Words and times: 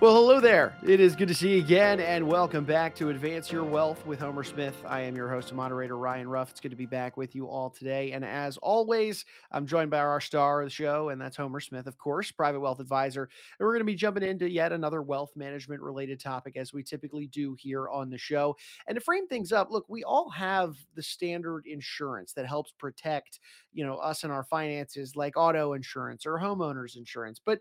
Well, 0.00 0.14
hello 0.14 0.38
there. 0.38 0.76
It 0.84 1.00
is 1.00 1.16
good 1.16 1.26
to 1.26 1.34
see 1.34 1.56
you 1.56 1.58
again, 1.58 1.98
and 1.98 2.24
welcome 2.28 2.64
back 2.64 2.94
to 2.94 3.08
Advance 3.08 3.50
Your 3.50 3.64
Wealth 3.64 4.06
with 4.06 4.20
Homer 4.20 4.44
Smith. 4.44 4.80
I 4.86 5.00
am 5.00 5.16
your 5.16 5.28
host 5.28 5.48
and 5.48 5.56
moderator, 5.56 5.96
Ryan 5.96 6.28
Ruff. 6.28 6.52
It's 6.52 6.60
good 6.60 6.70
to 6.70 6.76
be 6.76 6.86
back 6.86 7.16
with 7.16 7.34
you 7.34 7.48
all 7.48 7.68
today. 7.68 8.12
And 8.12 8.24
as 8.24 8.58
always, 8.58 9.24
I'm 9.50 9.66
joined 9.66 9.90
by 9.90 9.98
our 9.98 10.20
star 10.20 10.60
of 10.60 10.66
the 10.66 10.70
show, 10.70 11.08
and 11.08 11.20
that's 11.20 11.36
Homer 11.36 11.58
Smith, 11.58 11.88
of 11.88 11.98
course, 11.98 12.30
private 12.30 12.60
wealth 12.60 12.78
advisor. 12.78 13.22
And 13.58 13.66
we're 13.66 13.72
going 13.72 13.80
to 13.80 13.86
be 13.86 13.96
jumping 13.96 14.22
into 14.22 14.48
yet 14.48 14.70
another 14.70 15.02
wealth 15.02 15.32
management 15.34 15.82
related 15.82 16.20
topic, 16.20 16.56
as 16.56 16.72
we 16.72 16.84
typically 16.84 17.26
do 17.26 17.56
here 17.58 17.88
on 17.88 18.08
the 18.08 18.18
show. 18.18 18.56
And 18.86 18.94
to 18.94 19.00
frame 19.00 19.26
things 19.26 19.50
up, 19.50 19.72
look, 19.72 19.86
we 19.88 20.04
all 20.04 20.30
have 20.30 20.76
the 20.94 21.02
standard 21.02 21.66
insurance 21.66 22.32
that 22.34 22.46
helps 22.46 22.70
protect, 22.70 23.40
you 23.72 23.84
know, 23.84 23.96
us 23.96 24.22
and 24.22 24.32
our 24.32 24.44
finances, 24.44 25.16
like 25.16 25.36
auto 25.36 25.72
insurance 25.72 26.24
or 26.24 26.38
homeowners 26.38 26.96
insurance. 26.96 27.40
But 27.44 27.58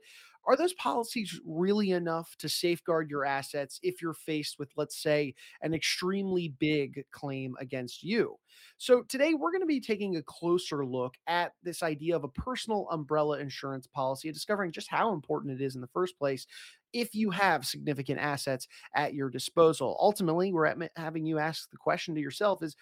are 0.47 0.55
those 0.55 0.73
policies 0.73 1.39
really 1.45 1.91
enough 1.91 2.35
to 2.39 2.49
safeguard 2.49 3.09
your 3.09 3.25
assets 3.25 3.79
if 3.83 4.01
you're 4.01 4.13
faced 4.13 4.57
with, 4.59 4.69
let's 4.77 5.01
say, 5.01 5.35
an 5.61 5.73
extremely 5.73 6.49
big 6.49 7.03
claim 7.11 7.55
against 7.59 8.03
you? 8.03 8.37
So, 8.77 9.03
today 9.03 9.33
we're 9.33 9.51
going 9.51 9.61
to 9.61 9.67
be 9.67 9.81
taking 9.81 10.15
a 10.15 10.23
closer 10.23 10.85
look 10.85 11.15
at 11.27 11.53
this 11.63 11.83
idea 11.83 12.15
of 12.15 12.23
a 12.23 12.29
personal 12.29 12.87
umbrella 12.91 13.39
insurance 13.39 13.87
policy 13.87 14.29
and 14.29 14.35
discovering 14.35 14.71
just 14.71 14.89
how 14.89 15.13
important 15.13 15.59
it 15.59 15.63
is 15.63 15.75
in 15.75 15.81
the 15.81 15.87
first 15.87 16.17
place 16.17 16.47
if 16.93 17.13
you 17.13 17.29
have 17.31 17.65
significant 17.65 18.19
assets 18.19 18.67
at 18.95 19.13
your 19.13 19.29
disposal. 19.29 19.97
Ultimately, 19.99 20.53
we're 20.53 20.73
having 20.95 21.25
you 21.25 21.37
ask 21.37 21.69
the 21.69 21.77
question 21.77 22.15
to 22.15 22.21
yourself 22.21 22.63
is 22.63 22.75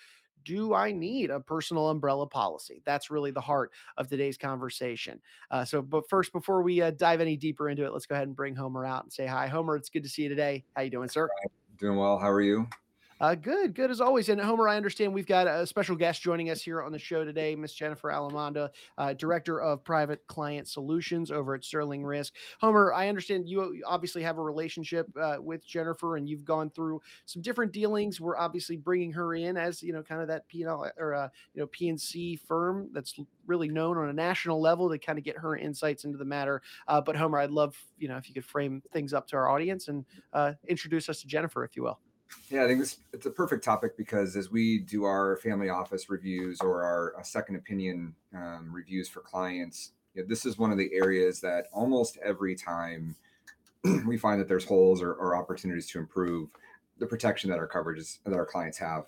do 0.46 0.74
I 0.74 0.92
need 0.92 1.32
a 1.32 1.40
personal 1.40 1.90
umbrella 1.90 2.28
policy? 2.28 2.82
That's 2.86 3.12
really 3.12 3.32
the 3.32 3.42
heart 3.42 3.72
of 3.98 4.08
today's 4.08 4.38
conversation. 4.38 5.20
Uh, 5.52 5.66
so, 5.66 5.82
but 5.82 6.08
first, 6.08 6.32
before 6.32 6.62
we 6.62 6.82
uh, 6.82 6.92
dive 6.92 7.20
any 7.20 7.36
deeper 7.36 7.70
into 7.70 7.84
it, 7.84 7.92
let's 7.92 8.06
go 8.06 8.16
ahead 8.16 8.28
and 8.28 8.36
bring 8.36 8.56
Homer 8.56 8.86
out 8.86 9.04
and 9.04 9.12
say 9.12 9.26
hi. 9.26 9.48
Homer, 9.48 9.76
it's 9.76 9.90
good 9.90 10.04
to 10.04 10.10
see 10.10 10.24
you 10.24 10.30
today. 10.30 10.64
How 10.76 10.84
you 10.84 10.92
doing, 10.92 11.10
sir? 11.10 11.28
Doing 11.78 11.98
well. 11.98 12.18
How 12.18 12.30
are 12.30 12.42
you? 12.42 12.68
Uh, 13.22 13.34
good, 13.34 13.74
good 13.74 13.90
as 13.90 14.02
always. 14.02 14.28
And 14.28 14.42
Homer, 14.42 14.68
I 14.68 14.76
understand 14.76 15.14
we've 15.14 15.26
got 15.26 15.48
a 15.48 15.66
special 15.66 15.96
guest 15.96 16.22
joining 16.22 16.50
us 16.50 16.62
here 16.62 16.82
on 16.82 16.92
the 16.92 17.00
show 17.00 17.24
today, 17.24 17.56
Miss 17.56 17.74
Jennifer 17.74 18.10
Alimonda, 18.10 18.70
uh, 18.98 19.14
Director 19.14 19.62
of 19.62 19.86
Private 19.86 20.26
Client 20.28 20.68
Solutions 20.68 21.32
over 21.32 21.56
at 21.56 21.64
Sterling 21.64 22.04
Risk. 22.04 22.34
Homer, 22.60 22.94
I 22.94 23.08
understand 23.08 23.48
you 23.48 23.82
obviously 23.88 24.22
have 24.24 24.38
a 24.38 24.42
relationship 24.42 25.08
uh, 25.20 25.38
with 25.40 25.66
Jennifer, 25.66 26.18
and 26.18 26.28
you've 26.28 26.44
gone 26.44 26.70
through 26.70 27.02
some 27.26 27.42
different 27.42 27.72
dealings. 27.72 28.20
We're 28.20 28.38
obviously 28.38 28.76
bringing 28.76 29.14
her 29.14 29.34
in 29.34 29.56
as 29.56 29.82
you 29.82 29.94
know, 29.94 30.04
kind 30.04 30.22
of 30.22 30.28
that 30.28 30.46
P 30.50 30.66
or 30.66 31.14
uh, 31.14 31.30
you 31.54 31.62
know 31.62 31.68
P&C 31.68 32.36
firm 32.36 32.90
that's 32.92 33.18
really 33.48 33.70
known 33.70 33.98
on 33.98 34.10
a 34.10 34.14
national 34.14 34.60
level 34.60 34.90
to 34.90 34.98
kind 34.98 35.18
of 35.18 35.24
get 35.24 35.38
her 35.38 35.56
insights 35.56 36.04
into 36.04 36.18
the 36.18 36.26
matter. 36.26 36.62
Uh, 36.90 37.00
but 37.00 37.16
Homer, 37.16 37.40
I'd 37.40 37.52
love 37.52 37.78
you 37.98 38.10
know 38.10 38.18
if 38.18 38.28
you 38.28 38.34
could 38.34 38.46
frame 38.46 38.84
things 38.92 39.14
up 39.14 39.26
to 39.28 39.38
our 39.38 39.48
audience 39.50 39.88
and 39.88 40.04
uh, 40.34 40.54
introduce 40.68 41.08
us 41.08 41.22
to 41.22 41.28
Jennifer, 41.28 41.64
if 41.64 41.78
you 41.78 41.84
will. 41.84 42.00
Yeah, 42.50 42.64
I 42.64 42.68
think 42.68 42.80
this 42.80 42.98
it's 43.12 43.26
a 43.26 43.32
perfect 43.32 43.64
topic 43.64 43.98
because 43.98 44.36
as 44.36 44.52
we 44.52 44.80
do 44.80 45.04
our 45.04 45.38
family 45.38 45.70
office 45.70 46.10
reviews 46.10 46.60
or 46.62 46.84
our 46.84 47.16
second 47.24 47.56
opinion 47.56 48.14
um, 48.36 48.70
reviews 48.72 49.10
for 49.10 49.22
clients, 49.22 49.94
you 50.14 50.22
know, 50.22 50.28
this 50.28 50.46
is 50.46 50.58
one 50.58 50.72
of 50.72 50.78
the 50.78 50.92
areas 50.94 51.42
that 51.42 51.68
almost 51.74 52.18
every 52.24 52.56
time 52.56 53.16
we 54.06 54.18
find 54.18 54.40
that 54.40 54.48
there's 54.48 54.66
holes 54.66 55.02
or, 55.02 55.14
or 55.14 55.36
opportunities 55.36 55.88
to 55.88 56.00
improve 56.00 56.50
the 56.98 57.06
protection 57.06 57.50
that 57.50 57.60
our 57.60 57.68
coverages 57.68 58.20
that 58.26 58.34
our 58.34 58.46
clients 58.46 58.78
have. 58.78 59.06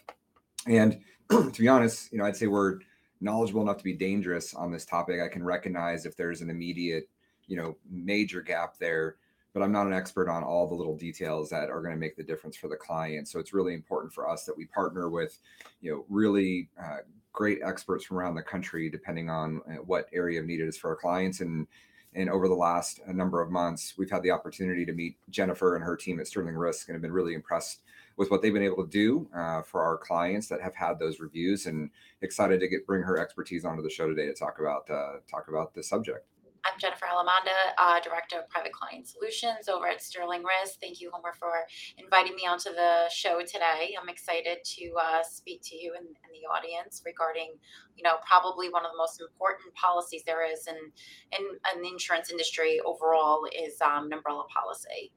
And 0.66 1.00
to 1.30 1.52
be 1.52 1.68
honest, 1.68 2.12
you 2.12 2.18
know, 2.18 2.26
I'd 2.26 2.36
say 2.36 2.48
we're 2.48 2.80
knowledgeable 3.22 3.62
enough 3.62 3.78
to 3.78 3.84
be 3.84 3.94
dangerous 3.94 4.54
on 4.54 4.72
this 4.72 4.86
topic. 4.86 5.22
I 5.22 5.28
can 5.28 5.44
recognize 5.44 6.06
if 6.06 6.16
there's 6.16 6.42
an 6.42 6.50
immediate, 6.50 7.10
you 7.48 7.58
know, 7.58 7.78
major 7.90 8.42
gap 8.42 8.78
there 8.78 9.16
but 9.58 9.64
I'm 9.64 9.72
not 9.72 9.88
an 9.88 9.94
expert 9.94 10.30
on 10.30 10.44
all 10.44 10.68
the 10.68 10.76
little 10.76 10.96
details 10.96 11.50
that 11.50 11.72
are 11.72 11.82
going 11.82 11.96
to 11.96 12.00
make 12.00 12.16
the 12.16 12.24
difference 12.24 12.56
for 12.56 12.68
the 12.68 12.76
client. 12.76 13.28
So 13.28 13.40
it's 13.40 13.54
really 13.54 13.74
important 13.74 14.14
for 14.14 14.30
us 14.30 14.46
that 14.46 14.56
we 14.56 14.66
partner 14.66 15.10
with, 15.10 15.40
you 15.82 15.92
know, 15.92 16.06
really 16.10 16.70
uh, 16.80 16.98
great 17.34 17.62
experts 17.64 18.06
from 18.06 18.18
around 18.18 18.36
the 18.36 18.44
country, 18.44 18.88
depending 18.88 19.32
on 19.32 19.62
uh, 19.68 19.78
what 19.78 20.10
area 20.14 20.40
of 20.40 20.46
need 20.46 20.60
it 20.60 20.68
is 20.68 20.78
for 20.78 20.92
our 20.92 20.96
clients. 20.96 21.42
And 21.42 21.66
and 22.14 22.30
over 22.30 22.48
the 22.48 22.54
last 22.54 23.00
uh, 23.08 23.12
number 23.12 23.42
of 23.42 23.50
months, 23.50 23.96
we've 23.98 24.12
had 24.12 24.22
the 24.22 24.30
opportunity 24.30 24.86
to 24.86 24.94
meet 24.94 25.18
Jennifer 25.32 25.76
and 25.76 25.84
her 25.84 25.96
team 25.96 26.20
at 26.20 26.28
Sterling 26.28 26.56
Risk, 26.56 26.88
and 26.88 26.96
have 26.96 27.02
been 27.02 27.12
really 27.12 27.34
impressed 27.34 27.82
with 28.16 28.30
what 28.30 28.44
they've 28.44 28.54
been 28.54 28.62
able 28.62 28.84
to 28.84 28.90
do 28.92 29.28
uh, 29.36 29.64
for 29.64 29.82
our 29.82 29.98
clients 29.98 30.48
that 30.50 30.62
have 30.62 30.76
had 30.76 31.00
those 31.00 31.20
reviews. 31.20 31.66
And 31.66 31.90
excited 32.22 32.60
to 32.60 32.68
get 32.68 32.86
bring 32.86 33.02
her 33.02 33.18
expertise 33.18 33.66
onto 33.66 33.82
the 33.82 33.90
show 33.90 34.08
today 34.08 34.28
to 34.28 34.34
talk 34.36 34.60
about 34.60 34.88
uh, 34.88 35.14
talk 35.28 35.48
about 35.48 35.74
this 35.74 35.90
subject. 35.90 36.28
I'm 36.68 36.78
Jennifer 36.80 37.06
Alimonda, 37.06 37.56
uh, 37.78 38.02
Director 38.02 38.40
of 38.40 38.50
Private 38.50 38.74
Client 38.74 39.08
Solutions 39.08 39.70
over 39.70 39.88
at 39.88 40.02
Sterling 40.02 40.44
Risk. 40.44 40.82
Thank 40.82 41.00
you, 41.00 41.10
Homer, 41.14 41.34
for 41.40 41.64
inviting 41.98 42.36
me 42.36 42.46
onto 42.46 42.72
the 42.72 43.08
show 43.10 43.40
today. 43.40 43.96
I'm 44.00 44.10
excited 44.10 44.58
to 44.66 44.92
uh, 45.02 45.24
speak 45.24 45.62
to 45.64 45.78
you 45.78 45.94
and, 45.96 46.06
and, 46.06 46.32
the 46.34 46.46
audience 46.54 47.02
regarding, 47.06 47.54
you 47.96 48.04
know, 48.04 48.16
probably 48.30 48.70
one 48.70 48.86
of 48.86 48.92
the 48.92 48.98
most 48.98 49.22
important 49.22 49.74
policies 49.76 50.24
there 50.26 50.46
is 50.46 50.68
in, 50.68 50.76
in, 50.76 51.46
in 51.74 51.82
the 51.82 51.88
insurance 51.88 52.30
industry 52.30 52.80
overall 52.86 53.46
is 53.46 53.80
um, 53.82 54.08
an 54.08 54.14
umbrella 54.14 54.44
policy. 54.54 55.12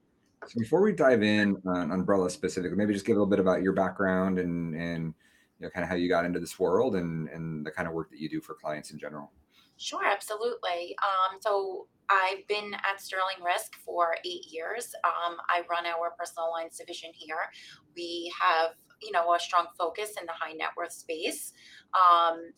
So 0.47 0.57
before 0.57 0.81
we 0.81 0.93
dive 0.93 1.21
in 1.21 1.61
on 1.67 1.91
umbrella 1.91 2.29
specifically, 2.29 2.77
maybe 2.77 2.93
just 2.93 3.05
give 3.05 3.17
a 3.17 3.19
little 3.19 3.29
bit 3.29 3.39
about 3.39 3.61
your 3.61 3.73
background 3.73 4.39
and, 4.39 4.73
and 4.73 5.13
you 5.59 5.67
know, 5.67 5.69
kind 5.69 5.83
of 5.83 5.89
how 5.89 5.95
you 5.95 6.07
got 6.07 6.25
into 6.25 6.39
this 6.39 6.57
world 6.57 6.95
and, 6.95 7.27
and 7.29 7.65
the 7.65 7.71
kind 7.71 7.87
of 7.87 7.93
work 7.93 8.09
that 8.09 8.19
you 8.19 8.29
do 8.29 8.39
for 8.39 8.55
clients 8.55 8.91
in 8.91 8.97
general. 8.97 9.31
Sure, 9.81 10.05
absolutely. 10.05 10.95
Um, 11.01 11.39
so 11.41 11.87
I've 12.07 12.47
been 12.47 12.73
at 12.75 13.01
Sterling 13.01 13.43
Risk 13.43 13.73
for 13.83 14.15
eight 14.23 14.45
years. 14.51 14.93
Um, 15.03 15.37
I 15.49 15.63
run 15.69 15.87
our 15.87 16.11
personal 16.19 16.51
lines 16.51 16.77
division 16.77 17.09
here. 17.15 17.49
We 17.95 18.31
have, 18.39 18.75
you 19.01 19.11
know, 19.11 19.33
a 19.33 19.39
strong 19.39 19.65
focus 19.79 20.11
in 20.19 20.27
the 20.27 20.33
high 20.33 20.53
net 20.53 20.69
worth 20.77 20.91
space. 20.91 21.53
Um, 21.95 22.53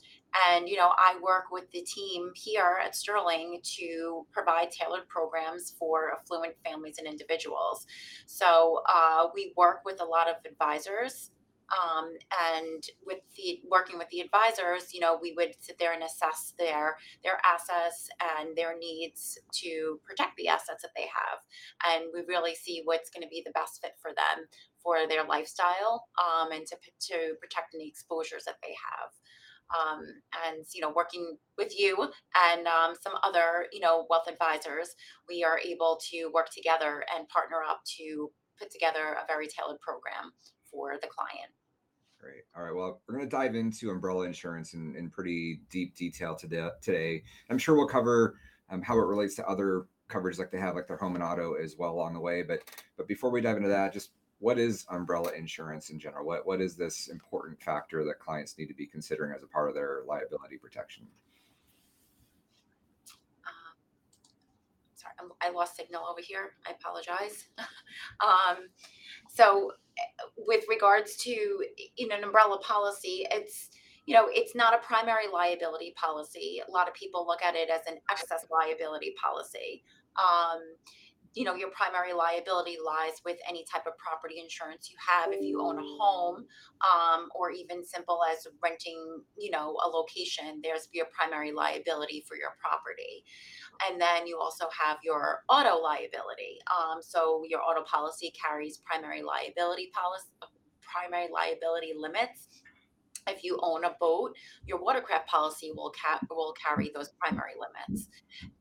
and, 0.49 0.67
you 0.67 0.75
know, 0.75 0.91
I 0.97 1.15
work 1.21 1.45
with 1.49 1.71
the 1.71 1.83
team 1.83 2.31
here 2.35 2.79
at 2.83 2.93
Sterling 2.93 3.61
to 3.77 4.25
provide 4.33 4.71
tailored 4.71 5.07
programs 5.07 5.73
for 5.79 6.11
affluent 6.19 6.55
families 6.65 6.95
and 6.97 7.07
individuals. 7.07 7.85
So 8.25 8.81
uh, 8.93 9.27
we 9.33 9.53
work 9.55 9.85
with 9.85 10.01
a 10.01 10.05
lot 10.05 10.27
of 10.27 10.35
advisors 10.45 11.31
um, 11.73 12.13
and 12.53 12.83
with 13.05 13.19
the 13.35 13.61
working 13.69 13.97
with 13.97 14.09
the 14.09 14.21
advisors, 14.21 14.93
you 14.93 14.99
know, 14.99 15.17
we 15.21 15.33
would 15.33 15.55
sit 15.59 15.79
there 15.79 15.93
and 15.93 16.03
assess 16.03 16.53
their 16.57 16.97
their 17.23 17.39
assets 17.45 18.09
and 18.39 18.55
their 18.55 18.77
needs 18.77 19.39
to 19.53 19.99
protect 20.05 20.37
the 20.37 20.47
assets 20.47 20.81
that 20.81 20.91
they 20.95 21.07
have, 21.07 21.39
and 21.87 22.11
we 22.13 22.21
really 22.27 22.55
see 22.55 22.81
what's 22.83 23.09
going 23.09 23.23
to 23.23 23.29
be 23.29 23.41
the 23.45 23.51
best 23.51 23.81
fit 23.81 23.93
for 24.01 24.11
them 24.11 24.45
for 24.83 25.07
their 25.07 25.25
lifestyle 25.25 26.05
um, 26.19 26.51
and 26.51 26.65
to 26.67 26.75
to 26.99 27.33
protect 27.41 27.73
any 27.73 27.87
exposures 27.87 28.43
that 28.45 28.57
they 28.61 28.73
have. 28.73 29.09
Um, 29.73 30.03
and 30.45 30.65
you 30.75 30.81
know 30.81 30.91
working 30.95 31.37
with 31.57 31.79
you 31.79 31.97
and 32.35 32.67
um, 32.67 32.93
some 33.01 33.13
other 33.23 33.65
you 33.71 33.79
know 33.79 34.05
wealth 34.09 34.27
advisors 34.29 34.89
we 35.27 35.43
are 35.43 35.57
able 35.57 35.99
to 36.11 36.29
work 36.33 36.49
together 36.51 37.03
and 37.15 37.27
partner 37.29 37.63
up 37.67 37.81
to 37.97 38.29
put 38.59 38.69
together 38.69 39.17
a 39.17 39.25
very 39.25 39.47
tailored 39.47 39.79
program 39.79 40.33
for 40.69 40.95
the 41.01 41.07
client 41.07 41.53
Great. 42.23 42.43
All 42.55 42.63
right. 42.63 42.73
Well, 42.73 43.01
we're 43.05 43.15
going 43.15 43.29
to 43.29 43.35
dive 43.35 43.53
into 43.53 43.89
umbrella 43.89 44.25
insurance 44.25 44.73
in, 44.73 44.95
in 44.95 45.09
pretty 45.09 45.59
deep 45.69 45.93
detail 45.93 46.35
today. 46.35 46.69
Today, 46.81 47.21
I'm 47.49 47.57
sure 47.57 47.75
we'll 47.75 47.85
cover 47.85 48.35
um, 48.69 48.81
how 48.81 48.97
it 48.97 49.05
relates 49.05 49.35
to 49.35 49.45
other 49.45 49.87
coverage 50.07 50.39
like 50.39 50.49
they 50.49 50.57
have, 50.57 50.75
like 50.75 50.87
their 50.87 50.95
home 50.95 51.15
and 51.15 51.23
auto, 51.23 51.55
as 51.55 51.75
well 51.77 51.91
along 51.91 52.13
the 52.13 52.21
way. 52.21 52.41
But 52.41 52.59
but 52.95 53.09
before 53.09 53.29
we 53.29 53.41
dive 53.41 53.57
into 53.57 53.67
that, 53.67 53.91
just 53.91 54.11
what 54.39 54.57
is 54.57 54.85
umbrella 54.89 55.33
insurance 55.33 55.89
in 55.89 55.99
general? 55.99 56.25
What 56.25 56.47
what 56.47 56.61
is 56.61 56.77
this 56.77 57.09
important 57.09 57.61
factor 57.61 58.05
that 58.05 58.19
clients 58.19 58.57
need 58.57 58.67
to 58.67 58.73
be 58.73 58.87
considering 58.87 59.33
as 59.35 59.43
a 59.43 59.47
part 59.47 59.67
of 59.67 59.75
their 59.75 60.03
liability 60.07 60.57
protection? 60.57 61.05
Um, 63.45 63.75
sorry, 64.95 65.13
I 65.41 65.49
lost 65.49 65.75
signal 65.75 66.05
over 66.09 66.21
here. 66.21 66.53
I 66.65 66.71
apologize. 66.71 67.47
um, 68.21 68.69
so 69.29 69.73
with 70.37 70.65
regards 70.69 71.15
to 71.17 71.63
in 71.97 72.11
an 72.11 72.23
umbrella 72.23 72.59
policy, 72.59 73.25
it's 73.31 73.69
you 74.05 74.13
know 74.13 74.27
it's 74.29 74.55
not 74.55 74.73
a 74.73 74.77
primary 74.79 75.27
liability 75.31 75.93
policy. 75.95 76.61
A 76.67 76.71
lot 76.71 76.87
of 76.87 76.93
people 76.93 77.25
look 77.25 77.41
at 77.43 77.55
it 77.55 77.69
as 77.69 77.81
an 77.87 77.99
excess 78.09 78.45
liability 78.51 79.13
policy. 79.21 79.83
Um, 80.17 80.59
you 81.33 81.43
know 81.43 81.55
your 81.55 81.69
primary 81.69 82.13
liability 82.13 82.77
lies 82.83 83.21
with 83.25 83.37
any 83.47 83.65
type 83.71 83.83
of 83.87 83.97
property 83.97 84.39
insurance 84.39 84.89
you 84.89 84.97
have. 85.05 85.31
If 85.31 85.41
you 85.41 85.61
own 85.61 85.79
a 85.79 85.81
home 85.81 86.45
um, 86.81 87.29
or 87.35 87.51
even 87.51 87.85
simple 87.85 88.19
as 88.31 88.47
renting 88.61 89.23
you 89.37 89.51
know 89.51 89.75
a 89.85 89.87
location 89.87 90.61
there's 90.63 90.87
your 90.91 91.07
primary 91.11 91.51
liability 91.51 92.23
for 92.27 92.35
your 92.35 92.55
property. 92.59 93.23
And 93.89 93.99
then 93.99 94.27
you 94.27 94.39
also 94.39 94.65
have 94.79 94.97
your 95.03 95.43
auto 95.49 95.81
liability. 95.81 96.59
Um, 96.71 97.01
so 97.01 97.43
your 97.47 97.61
auto 97.61 97.83
policy 97.83 98.31
carries 98.31 98.77
primary 98.77 99.21
liability 99.21 99.91
policy 99.93 100.27
primary 100.81 101.27
liability 101.33 101.93
limits. 101.97 102.47
If 103.25 103.43
you 103.43 103.57
own 103.63 103.85
a 103.85 103.95
boat, 103.99 104.35
your 104.65 104.81
watercraft 104.81 105.27
policy 105.29 105.71
will 105.75 105.91
ca- 105.91 106.19
will 106.29 106.53
carry 106.53 106.91
those 106.93 107.09
primary 107.19 107.53
limits. 107.57 108.09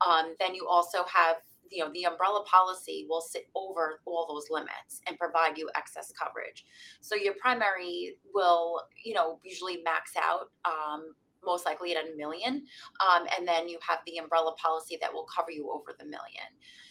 Um, 0.07 0.35
then 0.39 0.55
you 0.55 0.67
also 0.69 1.05
have 1.13 1.37
you 1.73 1.85
know 1.85 1.91
the 1.93 2.05
umbrella 2.05 2.45
policy 2.45 3.07
will 3.09 3.21
sit 3.21 3.49
over 3.55 4.01
all 4.05 4.27
those 4.29 4.51
limits 4.51 5.01
and 5.07 5.19
provide 5.19 5.57
you 5.57 5.71
excess 5.77 6.13
coverage. 6.13 6.65
So 7.01 7.15
your 7.15 7.35
primary 7.41 8.17
will 8.35 8.83
you 9.05 9.15
know 9.15 9.39
usually 9.43 9.83
max 9.85 10.13
out. 10.17 10.51
Um, 10.65 11.15
most 11.45 11.67
likely 11.67 11.97
at 11.97 12.05
a 12.05 12.17
million, 12.17 12.63
um, 13.01 13.27
and 13.37 13.49
then 13.49 13.69
you 13.69 13.77
have 13.89 13.99
the 14.07 14.19
umbrella 14.19 14.55
policy 14.63 14.97
that 15.01 15.13
will 15.13 15.25
cover 15.25 15.51
you 15.51 15.73
over 15.73 15.93
the 15.99 16.05
million. 16.05 16.47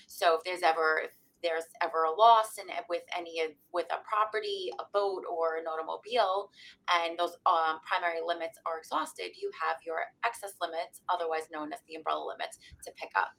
So 0.08 0.36
if 0.36 0.44
there's 0.44 0.62
ever 0.62 1.04
if 1.06 1.12
there's 1.42 1.66
ever 1.82 2.04
a 2.04 2.12
loss 2.14 2.58
and 2.58 2.70
with 2.90 3.04
any 3.18 3.42
with 3.74 3.88
a 3.92 4.04
property, 4.08 4.72
a 4.80 4.84
boat, 4.94 5.24
or 5.30 5.58
an 5.58 5.66
automobile, 5.66 6.50
and 6.94 7.18
those 7.18 7.38
um, 7.46 7.80
primary 7.88 8.22
limits 8.26 8.58
are 8.66 8.78
exhausted, 8.78 9.32
you 9.40 9.52
have 9.56 9.78
your 9.86 9.98
excess 10.26 10.54
limits, 10.62 11.02
otherwise 11.10 11.50
known 11.52 11.74
as 11.74 11.80
the 11.88 11.96
umbrella 11.96 12.26
limits, 12.28 12.60
to 12.86 12.92
pick 12.98 13.10
up. 13.16 13.32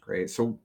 Great. 0.00 0.30
So, 0.30 0.58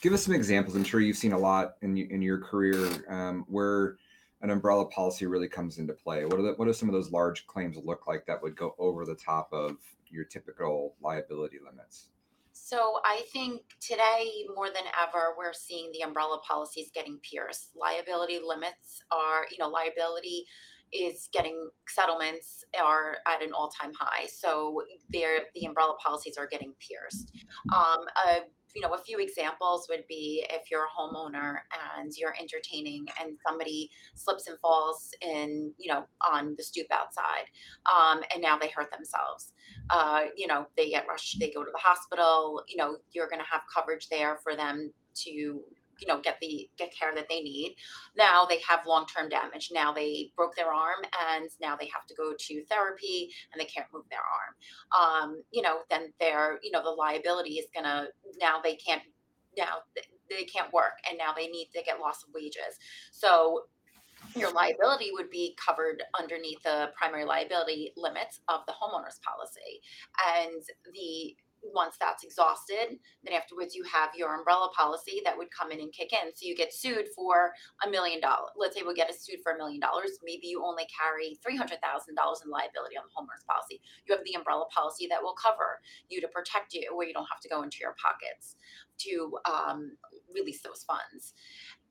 give 0.00 0.12
us 0.12 0.24
some 0.24 0.34
examples. 0.34 0.76
I'm 0.76 0.84
sure 0.84 1.00
you've 1.00 1.16
seen 1.16 1.32
a 1.32 1.38
lot 1.38 1.76
in 1.82 1.96
in 1.96 2.22
your 2.22 2.38
career 2.38 2.88
um, 3.08 3.44
where 3.48 3.96
an 4.42 4.50
umbrella 4.50 4.86
policy 4.86 5.26
really 5.26 5.48
comes 5.48 5.78
into 5.78 5.92
play. 5.92 6.24
What 6.24 6.38
are 6.40 6.42
the, 6.42 6.52
what 6.54 6.66
do 6.66 6.72
some 6.72 6.88
of 6.88 6.94
those 6.94 7.12
large 7.12 7.46
claims 7.46 7.76
look 7.76 8.06
like 8.06 8.26
that 8.26 8.42
would 8.42 8.56
go 8.56 8.74
over 8.78 9.04
the 9.04 9.14
top 9.14 9.52
of 9.52 9.76
your 10.08 10.24
typical 10.24 10.94
liability 11.00 11.58
limits? 11.64 12.08
So 12.52 13.00
I 13.04 13.22
think 13.32 13.62
today 13.80 14.44
more 14.54 14.68
than 14.68 14.84
ever 15.00 15.34
we're 15.36 15.52
seeing 15.52 15.90
the 15.92 16.02
umbrella 16.02 16.38
policies 16.46 16.90
getting 16.94 17.18
pierced. 17.18 17.70
Liability 17.74 18.40
limits 18.44 19.02
are, 19.10 19.46
you 19.50 19.58
know, 19.58 19.68
liability 19.68 20.44
is 20.92 21.28
getting 21.32 21.68
settlements 21.88 22.64
are 22.80 23.18
at 23.26 23.42
an 23.42 23.52
all-time 23.52 23.92
high. 23.98 24.26
So 24.26 24.82
there 25.10 25.40
the 25.54 25.66
umbrella 25.66 25.94
policies 26.04 26.36
are 26.36 26.46
getting 26.46 26.74
pierced. 26.80 27.32
Um, 27.74 28.04
a 28.26 28.40
you 28.74 28.82
know, 28.82 28.94
a 28.94 29.02
few 29.02 29.18
examples 29.18 29.86
would 29.88 30.04
be 30.08 30.46
if 30.50 30.70
you're 30.70 30.84
a 30.84 31.00
homeowner 31.00 31.56
and 31.98 32.12
you're 32.16 32.34
entertaining 32.40 33.06
and 33.20 33.36
somebody 33.46 33.90
slips 34.14 34.46
and 34.48 34.58
falls 34.60 35.10
in, 35.20 35.72
you 35.78 35.92
know, 35.92 36.04
on 36.32 36.54
the 36.56 36.62
stoop 36.62 36.86
outside, 36.90 37.46
um, 37.92 38.22
and 38.32 38.42
now 38.42 38.58
they 38.58 38.68
hurt 38.68 38.90
themselves. 38.90 39.52
Uh, 39.90 40.24
you 40.36 40.46
know, 40.46 40.66
they 40.76 40.90
get 40.90 41.06
rushed, 41.08 41.38
they 41.40 41.50
go 41.50 41.64
to 41.64 41.70
the 41.72 41.78
hospital. 41.78 42.62
You 42.68 42.76
know, 42.76 42.96
you're 43.12 43.28
going 43.28 43.40
to 43.40 43.50
have 43.50 43.62
coverage 43.74 44.08
there 44.08 44.38
for 44.42 44.56
them 44.56 44.92
to 45.14 45.60
you 46.00 46.06
know 46.06 46.20
get 46.20 46.38
the 46.40 46.68
get 46.78 46.92
care 46.94 47.14
that 47.14 47.28
they 47.28 47.40
need. 47.40 47.76
Now 48.16 48.46
they 48.48 48.60
have 48.68 48.86
long-term 48.86 49.28
damage. 49.28 49.70
Now 49.72 49.92
they 49.92 50.32
broke 50.36 50.56
their 50.56 50.72
arm 50.72 51.04
and 51.30 51.48
now 51.60 51.76
they 51.76 51.86
have 51.86 52.06
to 52.06 52.14
go 52.14 52.32
to 52.38 52.64
therapy 52.64 53.30
and 53.52 53.60
they 53.60 53.66
can't 53.66 53.86
move 53.92 54.04
their 54.10 54.20
arm. 54.20 55.30
Um, 55.32 55.42
you 55.50 55.62
know 55.62 55.80
then 55.90 56.12
their 56.20 56.58
you 56.62 56.70
know 56.70 56.82
the 56.82 56.90
liability 56.90 57.54
is 57.54 57.66
gonna 57.74 58.08
now 58.40 58.60
they 58.62 58.76
can't 58.76 59.02
now 59.56 59.78
they 60.28 60.44
can't 60.44 60.72
work 60.72 60.92
and 61.08 61.18
now 61.18 61.32
they 61.36 61.48
need 61.48 61.68
to 61.74 61.82
get 61.82 62.00
loss 62.00 62.22
of 62.22 62.30
wages. 62.34 62.78
So 63.12 63.64
your 64.36 64.52
liability 64.52 65.10
would 65.12 65.30
be 65.30 65.56
covered 65.56 66.02
underneath 66.18 66.62
the 66.62 66.90
primary 66.96 67.24
liability 67.24 67.92
limits 67.96 68.40
of 68.48 68.60
the 68.66 68.72
homeowner's 68.72 69.18
policy. 69.24 69.80
And 70.38 70.62
the 70.92 71.34
once 71.62 71.96
that's 72.00 72.24
exhausted, 72.24 72.96
then 73.24 73.34
afterwards 73.34 73.74
you 73.74 73.84
have 73.84 74.10
your 74.16 74.34
umbrella 74.34 74.70
policy 74.76 75.20
that 75.24 75.36
would 75.36 75.48
come 75.50 75.70
in 75.70 75.80
and 75.80 75.92
kick 75.92 76.12
in. 76.12 76.30
So 76.34 76.46
you 76.46 76.56
get 76.56 76.72
sued 76.72 77.06
for 77.14 77.52
a 77.84 77.90
million 77.90 78.20
dollars. 78.20 78.50
Let's 78.56 78.74
say 78.74 78.82
we 78.82 78.94
get 78.94 79.10
a 79.10 79.14
sued 79.14 79.40
for 79.42 79.52
a 79.52 79.58
million 79.58 79.80
dollars. 79.80 80.18
Maybe 80.24 80.46
you 80.46 80.64
only 80.64 80.86
carry 80.88 81.38
three 81.42 81.56
hundred 81.56 81.80
thousand 81.82 82.14
dollars 82.14 82.40
in 82.44 82.50
liability 82.50 82.96
on 82.96 83.04
the 83.04 83.12
homeowner's 83.12 83.44
policy. 83.48 83.80
You 84.06 84.14
have 84.14 84.24
the 84.24 84.34
umbrella 84.34 84.66
policy 84.74 85.06
that 85.10 85.22
will 85.22 85.34
cover 85.34 85.80
you 86.08 86.20
to 86.20 86.28
protect 86.28 86.74
you, 86.74 86.90
where 86.94 87.06
you 87.06 87.14
don't 87.14 87.28
have 87.30 87.40
to 87.40 87.48
go 87.48 87.62
into 87.62 87.78
your 87.80 87.94
pockets 88.00 88.56
to 88.98 89.38
um, 89.44 89.96
release 90.34 90.62
those 90.62 90.84
funds. 90.86 91.34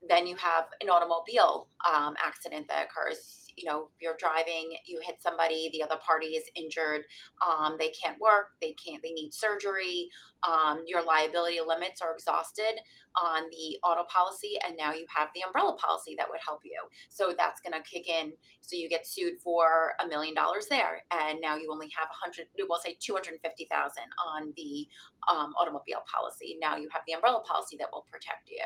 Then 0.08 0.28
you 0.28 0.36
have 0.38 0.66
an 0.82 0.90
automobile 0.90 1.68
um, 1.88 2.16
accident 2.24 2.68
that 2.70 2.88
occurs 2.88 3.39
you 3.60 3.70
know 3.70 3.90
you're 4.00 4.18
driving 4.18 4.72
you 4.86 5.00
hit 5.04 5.22
somebody 5.22 5.70
the 5.74 5.84
other 5.84 6.00
party 6.06 6.28
is 6.28 6.44
injured 6.56 7.02
um, 7.46 7.76
they 7.80 7.90
can't 7.90 8.20
work 8.20 8.52
they 8.62 8.74
can't 8.74 9.02
they 9.04 9.12
need 9.12 9.34
surgery 9.34 10.10
um, 10.48 10.84
your 10.88 11.04
liability 11.04 11.60
limits 11.66 12.02
are 12.02 12.14
exhausted 12.14 12.80
on 13.22 13.44
the 13.50 13.78
auto 13.84 14.04
policy 14.06 14.54
and 14.66 14.78
now 14.78 14.94
you 14.94 15.06
have 15.14 15.30
the 15.36 15.42
umbrella 15.42 15.76
policy 15.76 16.16
that 16.18 16.28
would 16.30 16.40
help 16.46 16.62
you. 16.64 16.80
So 17.10 17.34
that's 17.38 17.60
going 17.60 17.74
to 17.74 17.88
kick 17.90 18.08
in. 18.08 18.34
So 18.62 18.76
you 18.76 18.88
get 18.88 19.08
sued 19.08 19.40
for 19.44 19.94
a 20.04 20.08
million 20.08 20.34
dollars 20.34 20.68
there 20.70 21.04
and 21.12 21.40
now 21.42 21.58
you 21.58 21.72
only 21.72 21.90
have 21.98 22.08
a 22.10 22.18
hundred 22.24 22.48
we'll 22.70 22.80
say 22.80 22.96
250000 23.02 24.04
on 24.28 24.54
the 24.56 24.88
um, 25.30 25.54
automobile 25.60 26.04
policy. 26.12 26.58
Now 26.62 26.78
you 26.78 26.88
have 26.92 27.02
the 27.08 27.14
umbrella 27.14 27.42
policy 27.42 27.76
that 27.80 27.90
will 27.92 28.06
protect 28.12 28.50
you. 28.50 28.64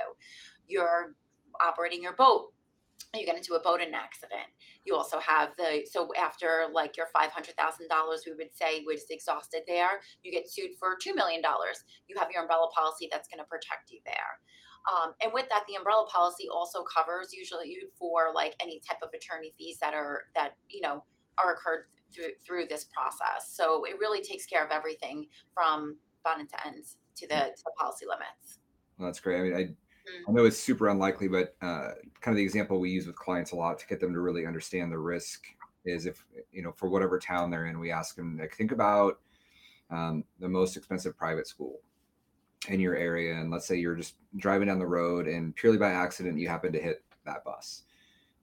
You're 0.67 1.15
operating 1.61 2.01
your 2.01 2.13
boat 2.13 2.53
you 3.15 3.25
get 3.25 3.37
into 3.37 3.53
a 3.53 3.59
boat 3.59 3.79
boating 3.79 3.93
accident. 3.93 4.47
You 4.85 4.95
also 4.95 5.19
have 5.19 5.49
the 5.57 5.85
so 5.89 6.09
after 6.19 6.67
like 6.71 6.97
your 6.97 7.07
five 7.13 7.31
hundred 7.31 7.55
thousand 7.55 7.89
dollars, 7.89 8.23
we 8.25 8.33
would 8.33 8.53
say 8.53 8.83
was 8.85 9.03
exhausted 9.09 9.61
there. 9.67 10.01
You 10.23 10.31
get 10.31 10.49
sued 10.49 10.71
for 10.79 10.95
two 11.01 11.15
million 11.15 11.41
dollars. 11.41 11.83
You 12.07 12.15
have 12.19 12.29
your 12.31 12.41
umbrella 12.41 12.67
policy 12.75 13.09
that's 13.11 13.27
going 13.27 13.39
to 13.39 13.49
protect 13.49 13.91
you 13.91 13.99
there. 14.05 14.39
Um, 14.91 15.13
and 15.23 15.31
with 15.33 15.47
that, 15.49 15.63
the 15.67 15.75
umbrella 15.75 16.05
policy 16.11 16.47
also 16.53 16.83
covers 16.83 17.33
usually 17.33 17.69
you 17.69 17.87
for 17.97 18.33
like 18.35 18.55
any 18.61 18.81
type 18.87 18.99
of 19.01 19.09
attorney 19.13 19.53
fees 19.57 19.77
that 19.79 19.93
are 19.93 20.23
that 20.35 20.55
you 20.69 20.81
know 20.81 21.03
are 21.37 21.53
occurred 21.53 21.85
through 22.13 22.31
through 22.45 22.65
this 22.67 22.85
process. 22.93 23.53
So 23.53 23.85
it 23.85 23.97
really 23.99 24.21
takes 24.21 24.45
care 24.45 24.63
of 24.63 24.71
everything 24.71 25.27
from 25.53 25.97
bottom 26.23 26.47
to 26.47 26.67
ends 26.67 26.97
to 27.17 27.27
the, 27.27 27.35
to 27.35 27.63
policy 27.77 28.05
limits. 28.07 28.59
Well, 28.97 29.07
that's 29.07 29.19
great. 29.19 29.39
I 29.39 29.43
mean, 29.43 29.55
I 29.55 29.75
I 30.27 30.31
know 30.31 30.45
it's 30.45 30.59
super 30.59 30.89
unlikely, 30.89 31.27
but 31.27 31.55
uh, 31.61 31.91
kind 32.21 32.33
of 32.33 32.35
the 32.35 32.43
example 32.43 32.79
we 32.79 32.89
use 32.89 33.07
with 33.07 33.15
clients 33.15 33.51
a 33.51 33.55
lot 33.55 33.79
to 33.79 33.87
get 33.87 33.99
them 33.99 34.13
to 34.13 34.19
really 34.19 34.45
understand 34.45 34.91
the 34.91 34.97
risk 34.97 35.45
is 35.85 36.05
if 36.05 36.23
you 36.51 36.61
know 36.61 36.71
for 36.71 36.87
whatever 36.87 37.19
town 37.19 37.49
they're 37.49 37.65
in, 37.65 37.79
we 37.79 37.91
ask 37.91 38.15
them 38.15 38.37
like 38.37 38.53
think 38.55 38.71
about 38.71 39.19
um, 39.89 40.23
the 40.39 40.47
most 40.47 40.77
expensive 40.77 41.17
private 41.17 41.47
school 41.47 41.79
in 42.69 42.79
your 42.79 42.95
area, 42.95 43.35
and 43.35 43.51
let's 43.51 43.65
say 43.65 43.75
you're 43.75 43.95
just 43.95 44.15
driving 44.37 44.67
down 44.67 44.79
the 44.79 44.85
road 44.85 45.27
and 45.27 45.55
purely 45.55 45.77
by 45.77 45.91
accident 45.91 46.39
you 46.39 46.47
happen 46.47 46.71
to 46.71 46.81
hit 46.81 47.03
that 47.25 47.43
bus, 47.43 47.83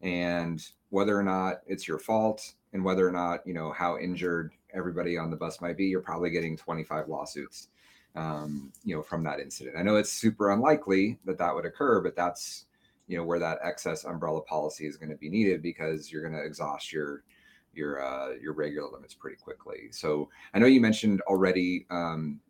and 0.02 0.68
whether 0.90 1.18
or 1.18 1.22
not 1.22 1.60
it's 1.66 1.86
your 1.86 1.98
fault 1.98 2.54
and 2.72 2.84
whether 2.84 3.06
or 3.06 3.12
not 3.12 3.46
you 3.46 3.54
know 3.54 3.72
how 3.72 3.98
injured 3.98 4.52
everybody 4.74 5.18
on 5.18 5.30
the 5.30 5.36
bus 5.36 5.60
might 5.60 5.76
be, 5.76 5.86
you're 5.86 6.00
probably 6.00 6.30
getting 6.30 6.56
25 6.56 7.08
lawsuits 7.08 7.68
um, 8.16 8.72
you 8.84 8.94
know, 8.94 9.02
from 9.02 9.22
that 9.24 9.40
incident. 9.40 9.76
I 9.78 9.82
know 9.82 9.96
it's 9.96 10.12
super 10.12 10.50
unlikely 10.50 11.18
that 11.24 11.38
that 11.38 11.54
would 11.54 11.64
occur, 11.64 12.00
but 12.00 12.16
that's 12.16 12.66
you 13.06 13.16
know 13.16 13.24
where 13.24 13.38
that 13.40 13.58
excess 13.62 14.04
umbrella 14.04 14.40
policy 14.42 14.86
is 14.86 14.96
going 14.96 15.10
to 15.10 15.16
be 15.16 15.28
needed 15.28 15.62
because 15.62 16.12
you're 16.12 16.22
going 16.22 16.34
to 16.34 16.44
exhaust 16.44 16.92
your 16.92 17.24
your 17.74 18.04
uh, 18.04 18.30
your 18.40 18.52
regular 18.52 18.88
limits 18.90 19.14
pretty 19.14 19.36
quickly. 19.36 19.88
So 19.90 20.28
I 20.54 20.58
know 20.58 20.66
you 20.66 20.80
mentioned 20.80 21.20
already 21.22 21.86
um, 21.90 22.40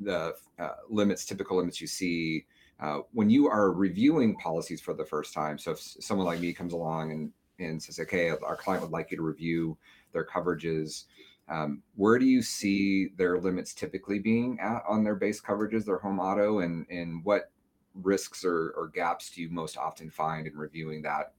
the 0.00 0.34
uh, 0.58 0.70
limits, 0.88 1.24
typical 1.24 1.56
limits 1.56 1.80
you 1.80 1.86
see 1.86 2.44
uh, 2.80 3.00
when 3.12 3.30
you 3.30 3.48
are 3.48 3.72
reviewing 3.72 4.36
policies 4.36 4.80
for 4.80 4.94
the 4.94 5.04
first 5.04 5.32
time. 5.32 5.58
So 5.58 5.72
if 5.72 5.78
someone 5.78 6.26
like 6.26 6.40
me 6.40 6.52
comes 6.52 6.72
along 6.72 7.12
and 7.12 7.32
and 7.58 7.80
says, 7.80 8.00
"Okay, 8.00 8.30
our 8.30 8.56
client 8.56 8.82
would 8.82 8.92
like 8.92 9.10
you 9.10 9.16
to 9.16 9.22
review 9.22 9.76
their 10.12 10.26
coverages," 10.26 11.04
Um, 11.48 11.82
where 11.96 12.18
do 12.18 12.24
you 12.24 12.40
see 12.42 13.08
their 13.16 13.38
limits 13.38 13.74
typically 13.74 14.18
being 14.18 14.58
at 14.60 14.82
on 14.88 15.04
their 15.04 15.16
base 15.16 15.40
coverages, 15.40 15.84
their 15.84 15.98
home 15.98 16.20
auto, 16.20 16.60
and 16.60 16.86
and 16.88 17.24
what 17.24 17.50
risks 17.94 18.44
or, 18.44 18.72
or 18.76 18.88
gaps 18.88 19.30
do 19.30 19.42
you 19.42 19.50
most 19.50 19.76
often 19.76 20.10
find 20.10 20.46
in 20.46 20.56
reviewing 20.56 21.02
that 21.02 21.34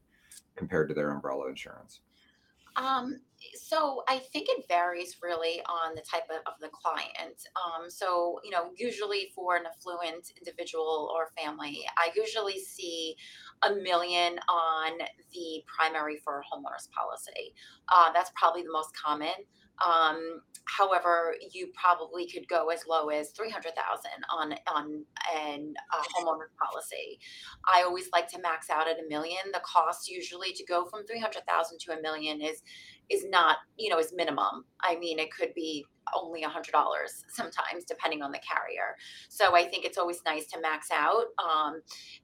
compared 0.56 0.88
to 0.90 0.94
their 0.94 1.10
umbrella 1.10 1.50
insurance? 1.50 2.02
Um, 2.76 3.20
so 3.56 4.04
I 4.08 4.18
think 4.18 4.48
it 4.50 4.66
varies 4.68 5.18
really 5.22 5.62
on 5.62 5.96
the 5.96 6.02
type 6.02 6.24
of, 6.30 6.38
of 6.48 6.54
the 6.60 6.70
client. 6.70 7.38
Um, 7.56 7.90
so, 7.90 8.40
you 8.44 8.52
know, 8.52 8.72
usually 8.78 9.32
for 9.36 9.56
an 9.56 9.64
affluent 9.66 10.32
individual 10.38 11.12
or 11.16 11.30
family, 11.38 11.86
I 11.98 12.10
usually 12.16 12.60
see 12.60 13.16
a 13.62 13.76
million 13.76 14.40
on 14.50 14.98
the 15.34 15.64
primary 15.68 16.18
for 16.24 16.40
a 16.40 16.42
homeowner's 16.42 16.90
policy. 16.96 17.54
Uh, 17.90 18.12
that's 18.12 18.32
probably 18.36 18.64
the 18.64 18.72
most 18.72 18.92
common. 18.96 19.34
Um, 19.84 20.42
however, 20.66 21.36
you 21.52 21.70
probably 21.74 22.28
could 22.28 22.48
go 22.48 22.70
as 22.70 22.86
low 22.88 23.10
as 23.10 23.32
three 23.32 23.50
hundred 23.50 23.74
thousand 23.76 24.12
on 24.32 24.54
on 24.68 25.06
an 25.36 25.74
a 25.92 25.98
homeowner 25.98 26.50
policy. 26.62 27.20
I 27.72 27.84
always 27.84 28.10
like 28.14 28.28
to 28.30 28.42
max 28.42 28.70
out 28.70 28.88
at 28.88 29.00
a 29.00 29.10
million. 29.10 29.40
The 29.52 29.62
cost 29.62 30.10
usually 30.10 30.54
to 30.54 30.66
go 30.66 30.86
from 30.86 31.06
three 31.06 31.20
hundred 31.20 31.46
thousand 31.48 31.80
to 31.82 31.98
a 31.98 32.02
million 32.02 32.42
is 32.42 32.62
is 33.10 33.26
not 33.30 33.58
you 33.78 33.90
know 33.90 34.00
is 34.00 34.14
minimum. 34.16 34.66
I 34.82 34.98
mean, 34.98 35.20
it 35.20 35.30
could 35.32 35.54
be 35.54 35.86
only 36.16 36.44
a 36.44 36.50
hundred 36.50 36.72
dollars 36.72 37.24
sometimes 37.30 37.86
depending 37.88 38.22
on 38.22 38.32
the 38.32 38.40
carrier 38.40 38.96
so 39.30 39.56
i 39.56 39.64
think 39.64 39.86
it's 39.86 39.98
always 39.98 40.22
nice 40.26 40.48
to 40.48 40.60
max 40.60 40.90
out 40.92 41.26
um, 41.40 41.82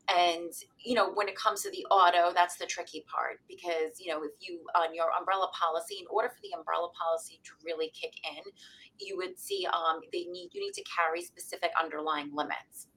and 0.10 0.52
you 0.84 0.96
know 0.96 1.12
when 1.14 1.28
it 1.28 1.36
comes 1.36 1.62
to 1.62 1.72
the 1.72 1.86
auto 1.92 2.34
that's 2.34 2.58
the 2.58 2.66
tricky 2.66 3.04
part 3.12 3.40
because 3.48 4.00
you 4.00 4.12
know 4.12 4.22
if 4.24 4.32
you 4.40 4.60
on 4.76 4.94
your 4.94 5.08
umbrella 5.18 5.48
policy 5.60 5.98
in 6.00 6.06
order 6.10 6.30
for 6.30 6.42
the 6.44 6.58
umbrella 6.58 6.90
policy 7.00 7.40
to 7.44 7.52
really 7.66 7.90
kick 7.90 8.14
in 8.38 8.44
you 9.00 9.16
would 9.18 9.40
see 9.40 9.66
um, 9.68 10.02
they 10.12 10.26
need 10.26 10.50
you 10.54 10.62
need 10.62 10.74
to 10.74 10.84
carry 10.84 11.22
specific 11.22 11.72
underlying 11.82 12.30
limits 12.34 12.88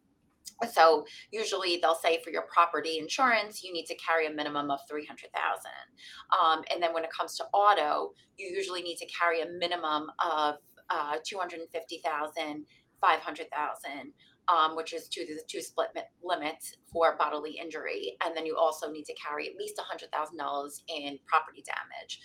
So 0.72 1.04
usually 1.30 1.78
they'll 1.82 1.94
say 1.94 2.20
for 2.22 2.30
your 2.30 2.42
property 2.52 2.98
insurance, 2.98 3.62
you 3.62 3.72
need 3.72 3.86
to 3.86 3.96
carry 3.96 4.26
a 4.26 4.30
minimum 4.30 4.70
of 4.70 4.80
300,000. 4.88 5.32
Um, 6.40 6.62
and 6.72 6.82
then 6.82 6.94
when 6.94 7.04
it 7.04 7.10
comes 7.10 7.36
to 7.36 7.44
auto, 7.52 8.12
you 8.36 8.48
usually 8.48 8.82
need 8.82 8.96
to 8.96 9.06
carry 9.06 9.42
a 9.42 9.46
minimum 9.46 10.10
of 10.24 10.56
uh, 10.90 11.16
250,000, 11.26 12.66
500,000 13.02 14.14
um, 14.48 14.76
which 14.76 14.92
is 14.92 15.08
two 15.08 15.24
the 15.24 15.40
two 15.48 15.60
split 15.60 15.88
limits 16.22 16.76
for 16.92 17.16
bodily 17.16 17.52
injury, 17.52 18.16
and 18.24 18.36
then 18.36 18.44
you 18.44 18.56
also 18.56 18.90
need 18.90 19.04
to 19.04 19.14
carry 19.14 19.48
at 19.48 19.56
least 19.56 19.80
hundred 19.80 20.10
thousand 20.10 20.36
dollars 20.36 20.82
in 20.88 21.18
property 21.26 21.62
damage. 21.64 22.20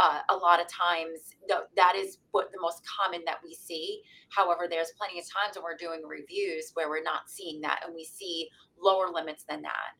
Uh, 0.00 0.20
a 0.28 0.36
lot 0.36 0.60
of 0.60 0.66
times, 0.68 1.34
th- 1.48 1.68
that 1.76 1.94
is 1.96 2.18
what 2.32 2.52
the 2.52 2.60
most 2.60 2.82
common 2.86 3.22
that 3.26 3.38
we 3.42 3.54
see. 3.54 4.02
However, 4.30 4.66
there's 4.68 4.92
plenty 4.98 5.18
of 5.18 5.24
times 5.24 5.56
when 5.56 5.64
we're 5.64 5.76
doing 5.76 6.02
reviews 6.06 6.70
where 6.74 6.88
we're 6.88 7.02
not 7.02 7.28
seeing 7.28 7.60
that, 7.62 7.80
and 7.84 7.94
we 7.94 8.04
see 8.04 8.48
lower 8.78 9.08
limits 9.12 9.44
than 9.48 9.62
that 9.62 9.96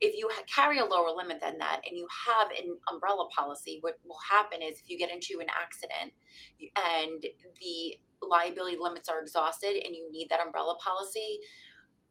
if 0.00 0.14
you 0.16 0.28
carry 0.52 0.78
a 0.78 0.84
lower 0.84 1.10
limit 1.16 1.40
than 1.40 1.56
that 1.58 1.80
and 1.88 1.96
you 1.96 2.06
have 2.26 2.48
an 2.50 2.76
umbrella 2.92 3.26
policy, 3.34 3.78
what 3.80 3.98
will 4.04 4.18
happen 4.28 4.60
is 4.60 4.78
if 4.78 4.90
you 4.90 4.98
get 4.98 5.10
into 5.10 5.40
an 5.40 5.46
accident 5.48 6.12
and 6.76 7.22
the 7.60 7.96
liability 8.28 8.76
limits 8.80 9.08
are 9.08 9.20
exhausted 9.20 9.82
and 9.84 9.94
you 9.94 10.10
need 10.10 10.28
that 10.30 10.40
umbrella 10.40 10.76
policy, 10.82 11.40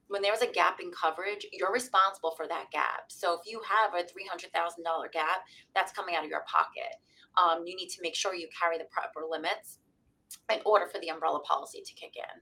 when 0.07 0.21
there's 0.21 0.41
a 0.41 0.47
gap 0.47 0.79
in 0.79 0.91
coverage, 0.91 1.45
you're 1.51 1.71
responsible 1.71 2.31
for 2.35 2.47
that 2.47 2.65
gap. 2.71 3.05
So 3.09 3.33
if 3.33 3.41
you 3.45 3.61
have 3.67 3.93
a 3.93 4.03
$300,000 4.03 5.11
gap, 5.11 5.43
that's 5.73 5.91
coming 5.91 6.15
out 6.15 6.23
of 6.23 6.29
your 6.29 6.43
pocket. 6.45 6.97
Um, 7.37 7.65
you 7.65 7.75
need 7.75 7.89
to 7.89 8.01
make 8.01 8.15
sure 8.15 8.35
you 8.35 8.47
carry 8.57 8.77
the 8.77 8.85
proper 8.85 9.21
limits 9.29 9.79
in 10.51 10.59
order 10.65 10.87
for 10.87 10.99
the 10.99 11.09
umbrella 11.09 11.39
policy 11.39 11.81
to 11.85 11.93
kick 11.93 12.13
in. 12.15 12.41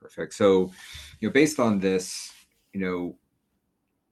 Perfect. 0.00 0.34
So, 0.34 0.72
you 1.20 1.28
know, 1.28 1.32
based 1.32 1.60
on 1.60 1.78
this, 1.78 2.32
you 2.72 2.80
know, 2.80 3.16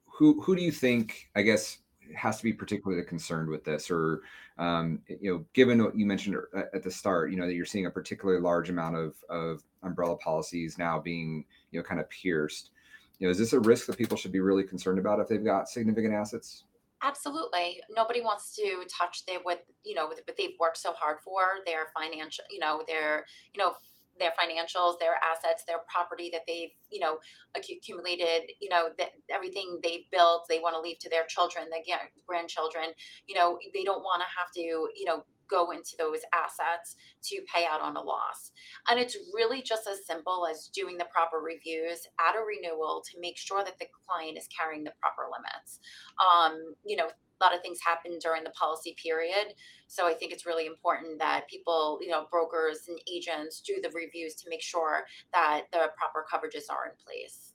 who 0.06 0.40
who 0.42 0.54
do 0.54 0.62
you 0.62 0.70
think, 0.70 1.28
I 1.34 1.42
guess, 1.42 1.78
has 2.14 2.38
to 2.38 2.44
be 2.44 2.52
particularly 2.52 3.02
concerned 3.04 3.48
with 3.48 3.64
this 3.64 3.90
or 3.90 4.22
um, 4.58 5.00
you 5.08 5.32
know 5.32 5.44
given 5.52 5.82
what 5.82 5.96
you 5.96 6.06
mentioned 6.06 6.36
at 6.74 6.82
the 6.82 6.90
start 6.90 7.30
you 7.30 7.36
know 7.36 7.46
that 7.46 7.54
you're 7.54 7.64
seeing 7.64 7.86
a 7.86 7.90
particularly 7.90 8.40
large 8.40 8.70
amount 8.70 8.96
of 8.96 9.14
of 9.28 9.62
umbrella 9.82 10.16
policies 10.16 10.78
now 10.78 10.98
being 10.98 11.44
you 11.70 11.78
know 11.78 11.84
kind 11.84 12.00
of 12.00 12.08
pierced. 12.10 12.70
You 13.18 13.26
know 13.26 13.30
is 13.30 13.38
this 13.38 13.52
a 13.52 13.60
risk 13.60 13.86
that 13.86 13.98
people 13.98 14.16
should 14.16 14.32
be 14.32 14.40
really 14.40 14.64
concerned 14.64 14.98
about 14.98 15.20
if 15.20 15.28
they've 15.28 15.44
got 15.44 15.68
significant 15.68 16.14
assets? 16.14 16.64
Absolutely. 17.02 17.80
Nobody 17.94 18.20
wants 18.20 18.54
to 18.56 18.84
touch 18.88 19.24
their 19.26 19.40
what 19.40 19.64
you 19.84 19.94
know 19.94 20.06
what 20.06 20.20
they've 20.36 20.58
worked 20.58 20.78
so 20.78 20.92
hard 20.92 21.18
for 21.20 21.42
their 21.66 21.88
financial 21.94 22.44
you 22.50 22.58
know 22.58 22.82
their 22.86 23.26
you 23.54 23.62
know 23.62 23.74
their 24.20 24.32
financials, 24.38 24.98
their 24.98 25.16
assets, 25.24 25.64
their 25.66 25.80
property 25.92 26.30
that 26.32 26.42
they've, 26.46 26.70
you 26.90 27.00
know, 27.00 27.18
accumulated, 27.56 28.52
you 28.60 28.68
know, 28.68 28.90
that 28.98 29.10
everything 29.32 29.80
they've 29.82 30.08
built, 30.12 30.46
they 30.48 30.60
want 30.60 30.74
to 30.74 30.80
leave 30.80 30.98
to 31.00 31.10
their 31.10 31.24
children, 31.26 31.66
their 31.70 31.98
grandchildren, 32.26 32.92
you 33.26 33.34
know, 33.34 33.58
they 33.74 33.82
don't 33.82 34.02
want 34.02 34.22
to 34.22 34.28
have 34.38 34.52
to, 34.54 34.60
you 34.60 35.04
know, 35.04 35.24
go 35.50 35.72
into 35.72 35.96
those 35.98 36.20
assets 36.32 36.94
to 37.24 37.42
pay 37.52 37.66
out 37.66 37.80
on 37.80 37.96
a 37.96 38.00
loss. 38.00 38.52
And 38.88 39.00
it's 39.00 39.16
really 39.34 39.62
just 39.62 39.88
as 39.88 40.06
simple 40.06 40.46
as 40.46 40.70
doing 40.72 40.96
the 40.96 41.06
proper 41.06 41.38
reviews 41.38 42.06
at 42.20 42.36
a 42.36 42.44
renewal 42.44 43.02
to 43.10 43.20
make 43.20 43.36
sure 43.36 43.64
that 43.64 43.78
the 43.80 43.86
client 44.06 44.38
is 44.38 44.46
carrying 44.56 44.84
the 44.84 44.92
proper 45.00 45.22
limits. 45.26 45.80
Um, 46.22 46.74
you 46.84 46.96
know, 46.96 47.08
a 47.40 47.44
lot 47.44 47.54
of 47.54 47.62
things 47.62 47.78
happen 47.84 48.18
during 48.18 48.44
the 48.44 48.50
policy 48.50 48.94
period. 49.02 49.54
So 49.86 50.06
I 50.06 50.14
think 50.14 50.32
it's 50.32 50.46
really 50.46 50.66
important 50.66 51.18
that 51.18 51.48
people, 51.48 51.98
you 52.00 52.08
know, 52.08 52.26
brokers 52.30 52.88
and 52.88 52.98
agents 53.10 53.60
do 53.60 53.80
the 53.82 53.90
reviews 53.90 54.34
to 54.36 54.48
make 54.48 54.62
sure 54.62 55.04
that 55.32 55.62
the 55.72 55.90
proper 55.96 56.24
coverages 56.30 56.70
are 56.70 56.86
in 56.86 56.92
place. 57.04 57.54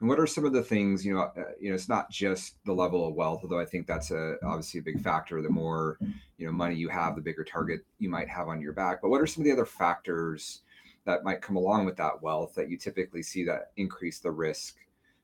And 0.00 0.08
what 0.08 0.18
are 0.18 0.26
some 0.26 0.44
of 0.44 0.52
the 0.52 0.64
things, 0.64 1.06
you 1.06 1.14
know, 1.14 1.20
uh, 1.20 1.52
you 1.60 1.68
know, 1.68 1.76
it's 1.76 1.88
not 1.88 2.10
just 2.10 2.56
the 2.64 2.72
level 2.72 3.06
of 3.06 3.14
wealth, 3.14 3.40
although 3.44 3.60
I 3.60 3.64
think 3.64 3.86
that's 3.86 4.10
a 4.10 4.34
obviously 4.44 4.80
a 4.80 4.82
big 4.82 5.00
factor. 5.00 5.40
The 5.40 5.48
more, 5.48 5.96
you 6.38 6.44
know, 6.44 6.50
money 6.50 6.74
you 6.74 6.88
have, 6.88 7.14
the 7.14 7.22
bigger 7.22 7.44
target 7.44 7.82
you 8.00 8.10
might 8.10 8.28
have 8.28 8.48
on 8.48 8.60
your 8.60 8.72
back. 8.72 9.00
But 9.00 9.10
what 9.10 9.20
are 9.20 9.28
some 9.28 9.42
of 9.42 9.44
the 9.44 9.52
other 9.52 9.64
factors 9.64 10.62
that 11.04 11.22
might 11.22 11.40
come 11.40 11.54
along 11.54 11.84
with 11.84 11.96
that 11.96 12.20
wealth 12.20 12.54
that 12.56 12.68
you 12.68 12.76
typically 12.76 13.22
see 13.22 13.44
that 13.44 13.70
increase 13.76 14.18
the 14.18 14.30
risk 14.30 14.76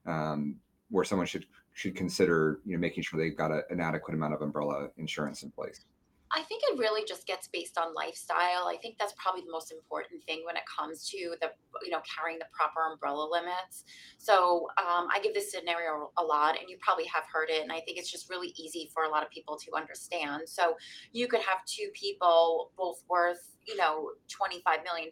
um, 0.06 0.56
where 0.90 1.04
someone 1.04 1.26
should 1.26 1.46
should 1.78 1.94
consider 1.94 2.60
you 2.64 2.72
know 2.72 2.78
making 2.78 3.02
sure 3.02 3.18
they've 3.18 3.36
got 3.36 3.50
a, 3.50 3.62
an 3.70 3.80
adequate 3.80 4.14
amount 4.14 4.34
of 4.34 4.42
umbrella 4.42 4.88
insurance 4.96 5.42
in 5.42 5.50
place 5.50 5.84
I 6.30 6.42
think 6.42 6.62
it 6.70 6.78
really 6.78 7.04
just 7.06 7.26
gets 7.26 7.48
based 7.48 7.78
on 7.78 7.94
lifestyle. 7.94 8.68
I 8.68 8.76
think 8.82 8.96
that's 8.98 9.14
probably 9.16 9.42
the 9.42 9.50
most 9.50 9.72
important 9.72 10.22
thing 10.24 10.42
when 10.44 10.56
it 10.56 10.62
comes 10.66 11.08
to 11.10 11.34
the, 11.40 11.50
you 11.82 11.90
know, 11.90 12.00
carrying 12.14 12.38
the 12.38 12.44
proper 12.52 12.80
umbrella 12.92 13.28
limits. 13.30 13.84
So 14.18 14.68
um, 14.76 15.08
I 15.12 15.20
give 15.22 15.32
this 15.32 15.50
scenario 15.50 16.10
a 16.18 16.22
lot, 16.22 16.58
and 16.58 16.68
you 16.68 16.76
probably 16.80 17.06
have 17.06 17.24
heard 17.32 17.48
it, 17.48 17.62
and 17.62 17.72
I 17.72 17.80
think 17.80 17.98
it's 17.98 18.10
just 18.10 18.28
really 18.28 18.52
easy 18.56 18.90
for 18.92 19.04
a 19.04 19.08
lot 19.08 19.22
of 19.22 19.30
people 19.30 19.56
to 19.56 19.74
understand. 19.74 20.42
So 20.46 20.76
you 21.12 21.28
could 21.28 21.40
have 21.40 21.64
two 21.66 21.88
people, 21.94 22.72
both 22.76 23.02
worth, 23.08 23.56
you 23.66 23.76
know, 23.76 24.10
$25 24.28 24.84
million, 24.84 25.08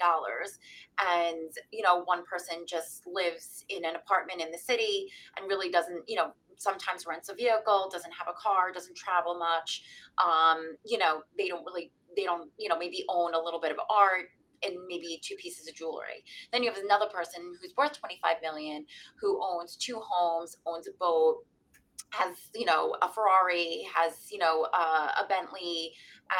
and, 1.00 1.50
you 1.72 1.82
know, 1.82 2.02
one 2.04 2.24
person 2.24 2.64
just 2.66 3.06
lives 3.06 3.64
in 3.68 3.84
an 3.84 3.96
apartment 3.96 4.42
in 4.42 4.50
the 4.50 4.58
city 4.58 5.06
and 5.36 5.48
really 5.48 5.70
doesn't, 5.70 6.02
you 6.06 6.16
know, 6.16 6.32
sometimes 6.56 7.06
rents 7.06 7.28
a 7.28 7.34
vehicle, 7.34 7.88
doesn't 7.92 8.12
have 8.12 8.28
a 8.28 8.36
car, 8.36 8.72
doesn't 8.72 8.96
travel 8.96 9.38
much. 9.38 9.82
Um, 10.24 10.76
you 10.84 10.98
know, 10.98 11.22
they 11.38 11.48
don't 11.48 11.64
really, 11.64 11.92
they 12.16 12.24
don't, 12.24 12.50
you 12.58 12.68
know, 12.68 12.78
maybe 12.78 13.04
own 13.08 13.34
a 13.34 13.40
little 13.40 13.60
bit 13.60 13.72
of 13.72 13.78
art 13.90 14.26
and 14.62 14.74
maybe 14.88 15.20
two 15.22 15.36
pieces 15.36 15.68
of 15.68 15.74
jewelry. 15.74 16.24
Then 16.52 16.62
you 16.62 16.72
have 16.72 16.82
another 16.82 17.06
person 17.12 17.54
who's 17.60 17.74
worth 17.76 17.98
25 17.98 18.36
million 18.42 18.86
who 19.20 19.40
owns 19.42 19.76
two 19.76 20.00
homes, 20.02 20.56
owns 20.66 20.88
a 20.88 20.92
boat, 20.98 21.44
has 22.10 22.36
you 22.54 22.64
know 22.64 22.96
a 23.02 23.08
Ferrari, 23.08 23.86
has 23.94 24.12
you 24.30 24.38
know 24.38 24.66
uh, 24.72 25.08
a 25.22 25.26
Bentley 25.28 25.92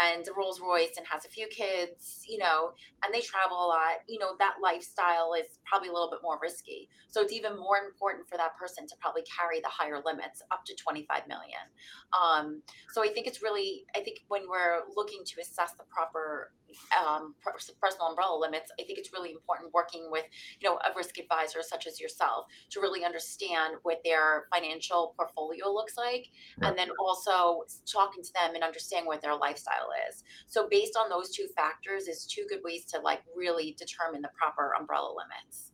and 0.03 0.27
a 0.27 0.33
Rolls 0.37 0.61
Royce, 0.61 0.97
and 0.97 1.07
has 1.07 1.25
a 1.25 1.29
few 1.29 1.47
kids, 1.49 2.23
you 2.29 2.39
know, 2.39 2.73
and 3.05 3.15
they 3.15 3.21
travel 3.21 3.57
a 3.57 3.69
lot. 3.69 4.03
You 4.09 4.19
know 4.19 4.37
that 4.39 4.57
lifestyle 4.63 5.35
is 5.35 5.59
probably 5.65 5.89
a 5.89 5.93
little 5.93 6.11
bit 6.11 6.21
more 6.23 6.39
risky, 6.41 6.89
so 7.09 7.21
it's 7.23 7.33
even 7.33 7.57
more 7.57 7.79
important 7.79 8.29
for 8.29 8.37
that 8.37 8.57
person 8.57 8.87
to 8.87 8.95
probably 9.01 9.23
carry 9.25 9.61
the 9.61 9.69
higher 9.69 10.01
limits 10.05 10.43
up 10.51 10.65
to 10.67 10.75
25 10.75 11.29
million. 11.29 11.65
Um, 12.13 12.63
so 12.93 13.03
I 13.03 13.09
think 13.09 13.27
it's 13.27 13.43
really, 13.43 13.85
I 13.97 14.01
think 14.01 14.21
when 14.29 14.43
we're 14.49 14.83
looking 14.97 15.23
to 15.25 15.41
assess 15.41 15.73
the 15.73 15.85
proper 15.89 16.53
um, 16.97 17.35
personal 17.43 18.09
umbrella 18.09 18.39
limits, 18.39 18.71
I 18.81 18.85
think 18.85 18.99
it's 18.99 19.13
really 19.13 19.33
important 19.33 19.73
working 19.73 20.09
with, 20.11 20.25
you 20.61 20.69
know, 20.69 20.77
a 20.77 20.97
risk 20.97 21.19
advisor 21.19 21.63
such 21.63 21.87
as 21.87 22.01
yourself 22.01 22.47
to 22.71 22.81
really 22.81 23.05
understand 23.05 23.75
what 23.83 24.01
their 24.05 24.47
financial 24.53 25.15
portfolio 25.17 25.71
looks 25.71 25.97
like, 25.97 26.27
right. 26.61 26.69
and 26.69 26.79
then 26.79 26.89
also 26.99 27.63
talking 27.91 28.23
to 28.23 28.33
them 28.33 28.55
and 28.55 28.65
understanding 28.65 29.07
what 29.07 29.21
their 29.21 29.37
lifestyle 29.37 29.89
is. 30.09 30.25
So 30.47 30.69
based 30.71 30.97
on 30.97 31.09
those 31.09 31.31
two 31.31 31.47
factors, 31.57 32.09
is 32.09 32.27
two 32.27 32.45
good 32.49 32.61
ways 32.63 32.85
to 32.87 33.01
like 33.01 33.21
really 33.35 33.77
determine 33.79 34.23
the 34.23 34.31
proper 34.37 34.73
umbrella 34.79 35.09
limits. 35.09 35.73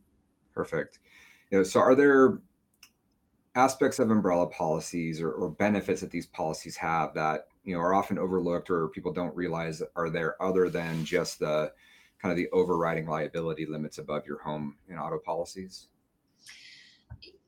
Perfect. 0.53 0.99
You 1.51 1.59
know, 1.59 1.63
so 1.63 1.79
are 1.79 1.95
there 1.95 2.39
aspects 3.55 3.99
of 3.99 4.09
umbrella 4.09 4.47
policies 4.47 5.21
or, 5.21 5.31
or 5.31 5.49
benefits 5.49 6.01
that 6.01 6.11
these 6.11 6.27
policies 6.27 6.75
have 6.77 7.13
that 7.13 7.47
you 7.63 7.73
know 7.73 7.79
are 7.79 7.93
often 7.93 8.17
overlooked 8.17 8.69
or 8.69 8.87
people 8.89 9.13
don't 9.13 9.35
realize 9.35 9.81
are 9.95 10.09
there 10.09 10.41
other 10.41 10.69
than 10.69 11.05
just 11.05 11.39
the 11.39 11.71
kind 12.21 12.31
of 12.31 12.37
the 12.37 12.49
overriding 12.51 13.07
liability 13.07 13.65
limits 13.65 13.97
above 13.97 14.25
your 14.25 14.39
home 14.39 14.75
and 14.89 14.99
auto 14.99 15.17
policies 15.17 15.87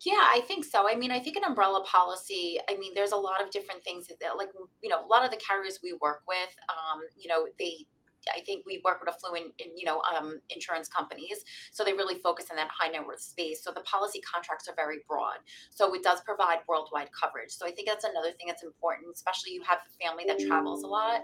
yeah, 0.05 0.13
I 0.13 0.41
think 0.47 0.65
so. 0.65 0.87
I 0.87 0.95
mean, 0.95 1.09
I 1.09 1.19
think 1.19 1.35
an 1.35 1.43
umbrella 1.43 1.83
policy, 1.83 2.59
I 2.69 2.77
mean, 2.77 2.93
there's 2.93 3.11
a 3.11 3.17
lot 3.17 3.41
of 3.41 3.49
different 3.49 3.83
things 3.83 4.07
that, 4.07 4.37
like, 4.37 4.49
you 4.83 4.89
know, 4.89 5.03
a 5.03 5.07
lot 5.07 5.25
of 5.25 5.31
the 5.31 5.37
carriers 5.37 5.79
we 5.81 5.97
work 5.99 6.21
with, 6.27 6.55
um, 6.69 7.01
you 7.17 7.27
know, 7.27 7.47
they 7.57 7.87
I 8.33 8.41
think 8.41 8.65
we 8.65 8.81
work 8.83 8.99
with 8.99 9.13
affluent, 9.13 9.53
you 9.59 9.85
know, 9.85 10.01
um, 10.01 10.39
insurance 10.49 10.87
companies, 10.87 11.43
so 11.71 11.83
they 11.83 11.93
really 11.93 12.19
focus 12.19 12.47
on 12.49 12.57
that 12.57 12.69
high 12.71 12.89
net 12.89 13.05
worth 13.05 13.21
space. 13.21 13.63
So 13.63 13.71
the 13.71 13.81
policy 13.81 14.21
contracts 14.21 14.67
are 14.67 14.75
very 14.75 14.99
broad. 15.07 15.37
So 15.69 15.93
it 15.93 16.03
does 16.03 16.21
provide 16.21 16.59
worldwide 16.67 17.09
coverage. 17.11 17.51
So 17.51 17.65
I 17.65 17.71
think 17.71 17.87
that's 17.87 18.03
another 18.05 18.31
thing 18.31 18.47
that's 18.47 18.63
important, 18.63 19.13
especially 19.13 19.53
you 19.53 19.63
have 19.63 19.79
a 19.79 20.05
family 20.05 20.23
that 20.27 20.39
travels 20.39 20.83
a 20.83 20.87
lot. 20.87 21.21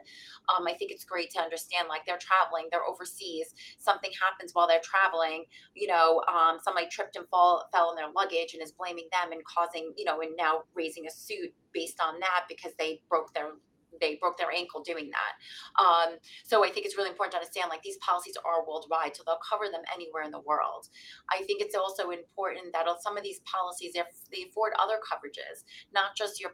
Um, 0.50 0.68
I 0.68 0.74
think 0.74 0.92
it's 0.92 1.06
great 1.06 1.32
to 1.32 1.40
understand 1.40 1.88
like 1.90 2.06
they're 2.06 2.20
traveling, 2.20 2.68
they're 2.72 2.86
overseas, 2.86 3.54
something 3.80 4.12
happens 4.22 4.52
while 4.54 4.68
they're 4.68 4.84
traveling. 4.84 5.46
You 5.76 5.88
know, 5.88 6.22
um, 6.28 6.60
somebody 6.64 6.88
tripped 6.88 7.16
and 7.16 7.28
fall 7.30 7.68
fell 7.72 7.92
in 7.92 7.96
their 7.96 8.12
luggage 8.16 8.54
and 8.54 8.62
is 8.62 8.72
blaming 8.72 9.08
them 9.12 9.32
and 9.32 9.42
causing, 9.46 9.94
you 9.98 10.06
know, 10.06 10.22
and 10.22 10.36
now 10.38 10.64
raising 10.74 11.08
a 11.08 11.12
suit 11.12 11.54
based 11.74 12.00
on 12.02 12.20
that 12.20 12.46
because 12.50 12.74
they 12.78 13.02
broke 13.10 13.34
their 13.34 13.52
they 14.00 14.16
broke 14.16 14.38
their 14.38 14.52
ankle 14.52 14.82
doing 14.82 15.12
that. 15.12 15.84
Um, 15.84 16.18
so 16.44 16.64
I 16.64 16.70
think 16.70 16.86
it's 16.86 16.98
really 16.98 17.10
important 17.10 17.34
to 17.34 17.38
understand 17.40 17.70
like 17.70 17.84
these 17.84 17.98
policies 17.98 18.38
are 18.46 18.66
worldwide, 18.66 19.16
so 19.16 19.24
they'll 19.26 19.42
cover 19.48 19.66
them 19.72 19.82
anywhere 19.94 20.24
in 20.24 20.32
the 20.32 20.40
world. 20.42 20.88
I 21.30 21.44
think 21.44 21.62
it's 21.62 21.76
also 21.76 22.10
important 22.10 22.74
that 22.74 22.86
some 23.02 23.18
of 23.18 23.24
these 23.24 23.42
policies 23.46 23.94
if 23.96 24.08
they 24.32 24.46
afford 24.50 24.74
other 24.80 25.00
coverages, 25.00 25.64
not 25.94 26.16
just 26.16 26.40
your 26.40 26.52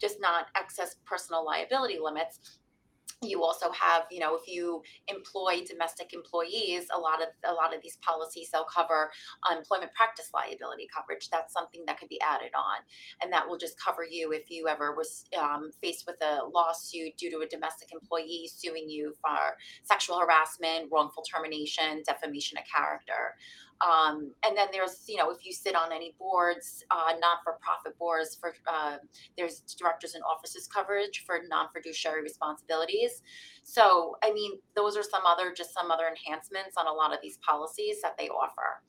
just 0.00 0.20
not 0.20 0.46
excess 0.56 0.96
personal 1.04 1.44
liability 1.44 1.98
limits 2.02 2.60
you 3.22 3.42
also 3.44 3.70
have 3.72 4.04
you 4.10 4.18
know 4.18 4.34
if 4.34 4.48
you 4.48 4.82
employ 5.08 5.62
domestic 5.68 6.14
employees 6.14 6.86
a 6.94 6.98
lot 6.98 7.20
of 7.20 7.28
a 7.44 7.52
lot 7.52 7.74
of 7.74 7.82
these 7.82 7.98
policies 8.02 8.48
they'll 8.50 8.64
cover 8.64 9.10
employment 9.50 9.92
practice 9.94 10.30
liability 10.34 10.88
coverage. 10.94 11.28
That's 11.30 11.52
something 11.52 11.82
that 11.86 11.98
could 11.98 12.08
be 12.08 12.20
added 12.20 12.50
on 12.54 12.78
and 13.22 13.32
that 13.32 13.48
will 13.48 13.58
just 13.58 13.78
cover 13.78 14.04
you 14.08 14.32
if 14.32 14.50
you 14.50 14.68
ever 14.68 14.94
was 14.94 15.24
um, 15.38 15.70
faced 15.82 16.06
with 16.06 16.16
a 16.22 16.40
lawsuit 16.52 17.16
due 17.18 17.30
to 17.30 17.38
a 17.38 17.46
domestic 17.46 17.92
employee 17.92 18.50
suing 18.54 18.88
you 18.88 19.14
for 19.20 19.56
sexual 19.82 20.18
harassment 20.18 20.88
wrongful 20.90 21.22
termination 21.22 22.02
defamation 22.06 22.58
of 22.58 22.64
character 22.64 23.36
um, 23.80 24.32
and 24.44 24.56
then 24.56 24.68
there's, 24.72 25.04
you 25.08 25.16
know, 25.16 25.30
if 25.30 25.44
you 25.44 25.52
sit 25.52 25.74
on 25.74 25.92
any 25.92 26.14
boards, 26.18 26.84
uh, 26.90 27.12
not-for-profit 27.18 27.98
boards 27.98 28.36
for 28.38 28.54
uh, 28.66 28.96
there's 29.38 29.60
directors 29.78 30.14
and 30.14 30.22
officers 30.24 30.66
coverage 30.66 31.24
for 31.26 31.40
non-fiduciary 31.48 32.22
responsibilities. 32.22 33.22
So, 33.62 34.16
I 34.22 34.32
mean, 34.32 34.58
those 34.76 34.96
are 34.96 35.02
some 35.02 35.22
other 35.26 35.52
just 35.56 35.72
some 35.72 35.90
other 35.90 36.04
enhancements 36.08 36.76
on 36.76 36.86
a 36.86 36.92
lot 36.92 37.12
of 37.12 37.20
these 37.22 37.38
policies 37.46 38.02
that 38.02 38.16
they 38.18 38.28
offer. 38.28 38.82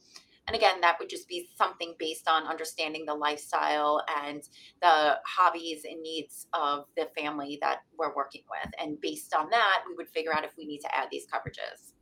And 0.48 0.56
again, 0.56 0.82
that 0.82 0.98
would 1.00 1.08
just 1.08 1.30
be 1.30 1.50
something 1.56 1.94
based 2.00 2.28
on 2.28 2.48
understanding 2.48 3.06
the 3.06 3.14
lifestyle 3.14 4.04
and 4.26 4.42
the 4.82 5.20
hobbies 5.26 5.84
and 5.86 6.02
needs 6.02 6.48
of 6.54 6.86
the 6.98 7.08
family 7.18 7.60
that 7.62 7.84
we're 7.98 8.14
working 8.16 8.42
with. 8.50 8.74
And 8.80 9.00
based 9.00 9.34
on 9.36 9.50
that, 9.52 9.84
we 9.88 9.96
would 9.96 10.10
figure 10.10 10.34
out 10.34 10.44
if 10.44 10.52
we 10.58 10.66
need 10.66 10.80
to 10.80 10.94
add 10.96 11.08
these 11.12 11.28
coverages. 11.28 11.94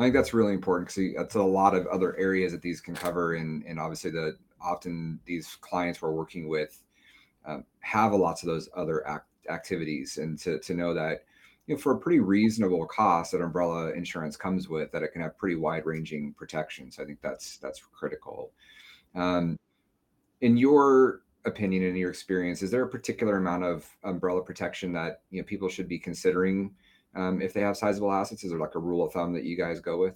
I 0.00 0.04
think 0.04 0.14
that's 0.14 0.32
really 0.32 0.54
important 0.54 0.88
because 0.88 1.26
it's 1.26 1.34
a 1.34 1.42
lot 1.42 1.74
of 1.74 1.86
other 1.88 2.16
areas 2.16 2.52
that 2.52 2.62
these 2.62 2.80
can 2.80 2.94
cover, 2.94 3.34
and 3.34 3.62
and 3.64 3.78
obviously 3.78 4.10
the 4.10 4.38
often 4.58 5.20
these 5.26 5.58
clients 5.60 6.00
we're 6.00 6.10
working 6.10 6.48
with 6.48 6.82
um, 7.44 7.66
have 7.80 8.12
a 8.12 8.16
lots 8.16 8.42
of 8.42 8.46
those 8.46 8.70
other 8.74 9.06
act, 9.06 9.26
activities, 9.50 10.16
and 10.16 10.38
to 10.38 10.58
to 10.60 10.72
know 10.72 10.94
that 10.94 11.24
you 11.66 11.74
know 11.74 11.78
for 11.78 11.92
a 11.92 11.98
pretty 11.98 12.18
reasonable 12.18 12.86
cost 12.86 13.32
that 13.32 13.42
umbrella 13.42 13.92
insurance 13.92 14.38
comes 14.38 14.70
with, 14.70 14.90
that 14.90 15.02
it 15.02 15.12
can 15.12 15.20
have 15.20 15.36
pretty 15.36 15.56
wide 15.56 15.84
ranging 15.84 16.32
protections. 16.32 16.98
I 16.98 17.04
think 17.04 17.20
that's 17.20 17.58
that's 17.58 17.82
critical. 17.92 18.52
Um, 19.14 19.58
in 20.40 20.56
your 20.56 21.20
opinion, 21.44 21.82
in 21.82 21.94
your 21.94 22.08
experience, 22.08 22.62
is 22.62 22.70
there 22.70 22.84
a 22.84 22.88
particular 22.88 23.36
amount 23.36 23.64
of 23.64 23.86
umbrella 24.04 24.40
protection 24.40 24.94
that 24.94 25.20
you 25.30 25.42
know 25.42 25.44
people 25.44 25.68
should 25.68 25.88
be 25.88 25.98
considering? 25.98 26.70
Um, 27.14 27.40
if 27.40 27.52
they 27.52 27.60
have 27.60 27.76
sizable 27.76 28.12
assets? 28.12 28.44
Is 28.44 28.50
there 28.50 28.60
like 28.60 28.74
a 28.74 28.80
rule 28.80 29.04
of 29.04 29.12
thumb 29.12 29.32
that 29.34 29.44
you 29.44 29.56
guys 29.56 29.80
go 29.80 29.98
with? 29.98 30.14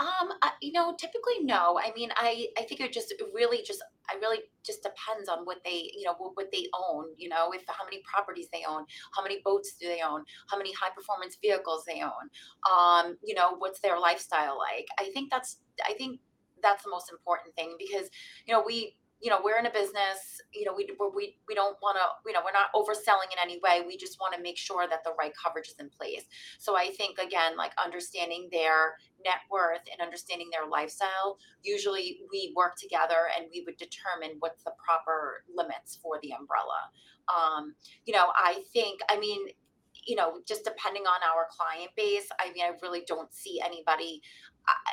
Um, 0.00 0.32
I, 0.42 0.50
you 0.60 0.72
know, 0.72 0.96
typically 0.98 1.42
no. 1.42 1.78
I 1.78 1.92
mean, 1.94 2.10
I 2.16 2.48
I 2.58 2.62
think 2.62 2.80
it 2.80 2.92
just 2.92 3.14
really 3.32 3.62
just 3.62 3.80
I 4.10 4.16
really 4.16 4.40
just 4.66 4.82
depends 4.82 5.28
on 5.28 5.44
what 5.44 5.58
they 5.64 5.88
you 5.96 6.04
know 6.04 6.14
what, 6.18 6.36
what 6.36 6.50
they 6.50 6.66
own. 6.74 7.06
You 7.16 7.28
know, 7.28 7.52
if 7.52 7.62
how 7.68 7.84
many 7.84 8.02
properties 8.02 8.48
they 8.52 8.64
own, 8.68 8.86
how 9.14 9.22
many 9.22 9.40
boats 9.44 9.76
do 9.80 9.86
they 9.86 10.00
own, 10.02 10.24
how 10.50 10.58
many 10.58 10.72
high 10.72 10.90
performance 10.94 11.38
vehicles 11.40 11.84
they 11.86 12.02
own. 12.02 12.28
Um, 12.68 13.16
you 13.22 13.34
know, 13.34 13.54
what's 13.58 13.78
their 13.78 13.98
lifestyle 14.00 14.58
like? 14.58 14.88
I 14.98 15.12
think 15.12 15.30
that's 15.30 15.58
I 15.88 15.92
think 15.92 16.18
that's 16.60 16.82
the 16.82 16.90
most 16.90 17.12
important 17.12 17.54
thing 17.54 17.76
because 17.78 18.10
you 18.46 18.52
know 18.52 18.64
we 18.66 18.96
you 19.24 19.30
know 19.30 19.38
we're 19.42 19.58
in 19.58 19.64
a 19.64 19.72
business 19.72 20.38
you 20.52 20.66
know 20.66 20.74
we 20.76 20.86
we, 21.16 21.36
we 21.48 21.54
don't 21.54 21.76
want 21.80 21.96
to 21.96 22.28
you 22.28 22.34
know 22.34 22.40
we're 22.44 22.52
not 22.52 22.68
overselling 22.76 23.32
in 23.32 23.40
any 23.42 23.58
way. 23.64 23.82
We 23.86 23.96
just 23.96 24.20
want 24.20 24.34
to 24.34 24.42
make 24.42 24.58
sure 24.58 24.86
that 24.86 25.02
the 25.02 25.14
right 25.18 25.32
coverage 25.34 25.68
is 25.68 25.76
in 25.80 25.88
place. 25.88 26.24
So 26.58 26.76
i 26.76 26.90
think 26.90 27.18
again 27.18 27.56
like 27.56 27.72
understanding 27.82 28.48
their 28.52 28.94
net 29.24 29.40
worth 29.50 29.80
and 29.90 30.04
understanding 30.04 30.48
their 30.52 30.68
lifestyle 30.68 31.38
usually 31.62 32.20
we 32.30 32.52
work 32.54 32.76
together 32.76 33.32
and 33.34 33.46
we 33.50 33.62
would 33.64 33.78
determine 33.78 34.36
what's 34.40 34.62
the 34.62 34.72
proper 34.84 35.44
limits 35.56 35.98
for 36.02 36.18
the 36.22 36.32
umbrella. 36.32 36.92
Um, 37.24 37.74
you 38.04 38.12
know 38.12 38.26
i 38.36 38.62
think 38.74 39.00
i 39.08 39.18
mean 39.18 39.48
you 40.06 40.16
know, 40.16 40.40
just 40.46 40.64
depending 40.64 41.04
on 41.04 41.20
our 41.22 41.48
client 41.50 41.90
base, 41.96 42.28
I 42.38 42.52
mean, 42.52 42.64
I 42.64 42.72
really 42.82 43.04
don't 43.06 43.32
see 43.32 43.60
anybody 43.64 44.20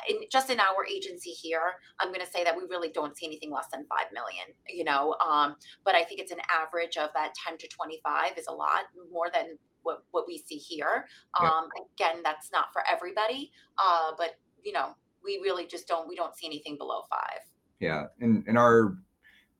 in, 0.08 0.16
just 0.30 0.50
in 0.50 0.60
our 0.60 0.86
agency 0.86 1.30
here. 1.30 1.74
I'm 2.00 2.08
going 2.08 2.24
to 2.24 2.30
say 2.30 2.44
that 2.44 2.56
we 2.56 2.62
really 2.68 2.90
don't 2.90 3.16
see 3.16 3.26
anything 3.26 3.50
less 3.50 3.66
than 3.72 3.86
five 3.86 4.12
million. 4.12 4.46
You 4.68 4.84
know, 4.84 5.16
um, 5.26 5.56
but 5.84 5.94
I 5.94 6.04
think 6.04 6.20
it's 6.20 6.32
an 6.32 6.40
average 6.50 6.96
of 6.96 7.10
that 7.14 7.34
10 7.46 7.58
to 7.58 7.68
25 7.68 8.38
is 8.38 8.46
a 8.48 8.52
lot 8.52 8.84
more 9.12 9.26
than 9.32 9.58
what 9.82 10.04
what 10.10 10.26
we 10.26 10.38
see 10.38 10.56
here. 10.56 11.06
Um, 11.40 11.68
Again, 11.96 12.22
that's 12.22 12.50
not 12.52 12.72
for 12.72 12.82
everybody, 12.90 13.52
uh, 13.78 14.12
but 14.16 14.36
you 14.62 14.72
know, 14.72 14.94
we 15.24 15.40
really 15.42 15.66
just 15.66 15.86
don't 15.88 16.08
we 16.08 16.16
don't 16.16 16.36
see 16.36 16.46
anything 16.46 16.76
below 16.76 17.02
five. 17.10 17.40
Yeah, 17.80 18.06
and 18.20 18.44
and 18.46 18.58
our 18.58 18.96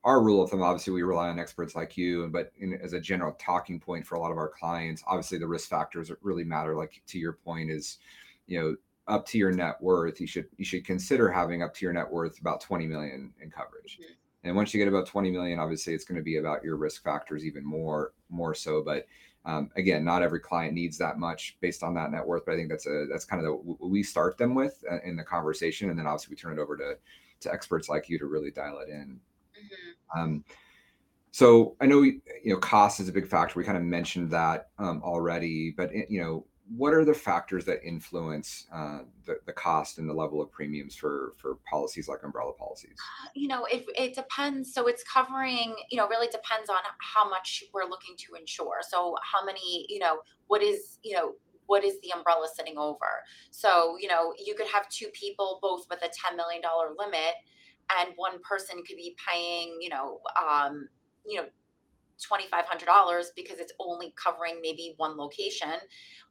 our 0.04 0.20
rule 0.20 0.42
of 0.42 0.50
thumb, 0.50 0.62
obviously, 0.62 0.92
we 0.92 1.02
rely 1.02 1.28
on 1.28 1.38
experts 1.38 1.76
like 1.76 1.96
you, 1.96 2.28
but 2.28 2.50
in, 2.58 2.74
as 2.74 2.92
a 2.92 3.00
general 3.00 3.36
talking 3.38 3.78
point 3.78 4.04
for 4.04 4.16
a 4.16 4.20
lot 4.20 4.32
of 4.32 4.36
our 4.36 4.48
clients, 4.48 5.02
obviously 5.06 5.38
the 5.38 5.46
risk 5.46 5.68
factors 5.68 6.08
that 6.08 6.18
really 6.22 6.44
matter. 6.44 6.74
Like 6.74 7.02
to 7.06 7.18
your 7.18 7.34
point, 7.34 7.70
is 7.70 7.98
you 8.46 8.60
know 8.60 8.76
up 9.08 9.26
to 9.26 9.38
your 9.38 9.52
net 9.52 9.76
worth, 9.80 10.20
you 10.20 10.26
should 10.26 10.46
you 10.56 10.64
should 10.64 10.84
consider 10.84 11.28
having 11.30 11.62
up 11.62 11.74
to 11.74 11.84
your 11.84 11.92
net 11.92 12.10
worth 12.10 12.40
about 12.40 12.60
20 12.60 12.86
million 12.86 13.32
in 13.40 13.50
coverage. 13.50 13.98
Mm-hmm. 14.00 14.12
And 14.44 14.56
once 14.56 14.74
you 14.74 14.78
get 14.78 14.88
about 14.88 15.06
20 15.06 15.30
million, 15.30 15.58
obviously 15.58 15.94
it's 15.94 16.04
going 16.04 16.16
to 16.16 16.24
be 16.24 16.38
about 16.38 16.64
your 16.64 16.76
risk 16.76 17.02
factors 17.02 17.44
even 17.44 17.64
more 17.64 18.12
more 18.28 18.54
so. 18.54 18.82
But 18.82 19.06
um, 19.44 19.70
again, 19.76 20.04
not 20.04 20.22
every 20.22 20.40
client 20.40 20.74
needs 20.74 20.96
that 20.98 21.18
much 21.18 21.56
based 21.60 21.82
on 21.82 21.94
that 21.94 22.10
net 22.12 22.26
worth. 22.26 22.44
But 22.46 22.52
I 22.52 22.56
think 22.56 22.68
that's 22.68 22.86
a 22.86 23.06
that's 23.10 23.24
kind 23.24 23.44
of 23.44 23.46
the 23.46 23.86
we 23.86 24.02
start 24.02 24.38
them 24.38 24.54
with 24.54 24.82
uh, 24.90 25.00
in 25.04 25.16
the 25.16 25.24
conversation, 25.24 25.90
and 25.90 25.98
then 25.98 26.06
obviously 26.06 26.32
we 26.32 26.36
turn 26.36 26.58
it 26.58 26.62
over 26.62 26.76
to 26.76 26.94
to 27.40 27.52
experts 27.52 27.88
like 27.88 28.08
you 28.08 28.18
to 28.18 28.26
really 28.26 28.50
dial 28.50 28.78
it 28.78 28.88
in. 28.88 29.20
Mm-hmm. 29.56 30.20
Um, 30.20 30.44
so 31.32 31.76
I 31.80 31.86
know 31.86 32.02
you 32.02 32.20
know 32.44 32.58
cost 32.58 33.00
is 33.00 33.08
a 33.08 33.12
big 33.12 33.26
factor. 33.26 33.58
We 33.58 33.64
kind 33.64 33.78
of 33.78 33.84
mentioned 33.84 34.30
that 34.30 34.68
um, 34.78 35.02
already, 35.02 35.72
but 35.76 35.90
eh, 35.94 36.04
you 36.08 36.20
know 36.20 36.46
what 36.68 36.94
are 36.94 37.04
the 37.04 37.14
factors 37.14 37.64
that 37.64 37.84
influence 37.84 38.66
uh, 38.72 39.00
the, 39.26 39.38
the 39.46 39.52
cost 39.52 39.98
and 39.98 40.08
the 40.08 40.14
level 40.14 40.40
of 40.40 40.50
premiums 40.50 40.94
for 40.94 41.32
for 41.36 41.58
policies 41.68 42.08
like 42.08 42.22
umbrella 42.22 42.52
policies? 42.52 42.96
You 43.34 43.48
know 43.48 43.64
it, 43.66 43.84
it 43.96 44.14
depends 44.14 44.72
so 44.72 44.86
it's 44.86 45.04
covering 45.04 45.74
you 45.90 45.98
know 45.98 46.08
really 46.08 46.28
depends 46.28 46.70
on 46.70 46.78
how 46.98 47.28
much 47.28 47.64
we're 47.74 47.88
looking 47.88 48.16
to 48.18 48.34
insure. 48.38 48.78
So 48.88 49.16
how 49.22 49.44
many 49.44 49.86
you 49.88 49.98
know 49.98 50.20
what 50.46 50.62
is 50.62 50.98
you 51.02 51.16
know 51.16 51.32
what 51.66 51.84
is 51.84 51.94
the 52.02 52.12
umbrella 52.16 52.48
sitting 52.54 52.78
over? 52.78 53.24
So 53.50 53.96
you 54.00 54.08
know 54.08 54.32
you 54.38 54.54
could 54.54 54.68
have 54.68 54.88
two 54.88 55.08
people 55.12 55.58
both 55.60 55.86
with 55.90 56.02
a 56.02 56.08
$10 56.08 56.36
million 56.36 56.62
limit 56.98 57.34
and 57.98 58.10
one 58.16 58.40
person 58.42 58.82
could 58.86 58.96
be 58.96 59.16
paying, 59.28 59.76
you 59.80 59.88
know, 59.88 60.20
um, 60.40 60.88
you 61.26 61.40
know, 61.40 61.46
$2,500 62.20 63.24
because 63.36 63.58
it's 63.58 63.72
only 63.80 64.14
covering 64.22 64.56
maybe 64.62 64.94
one 64.96 65.16
location. 65.16 65.74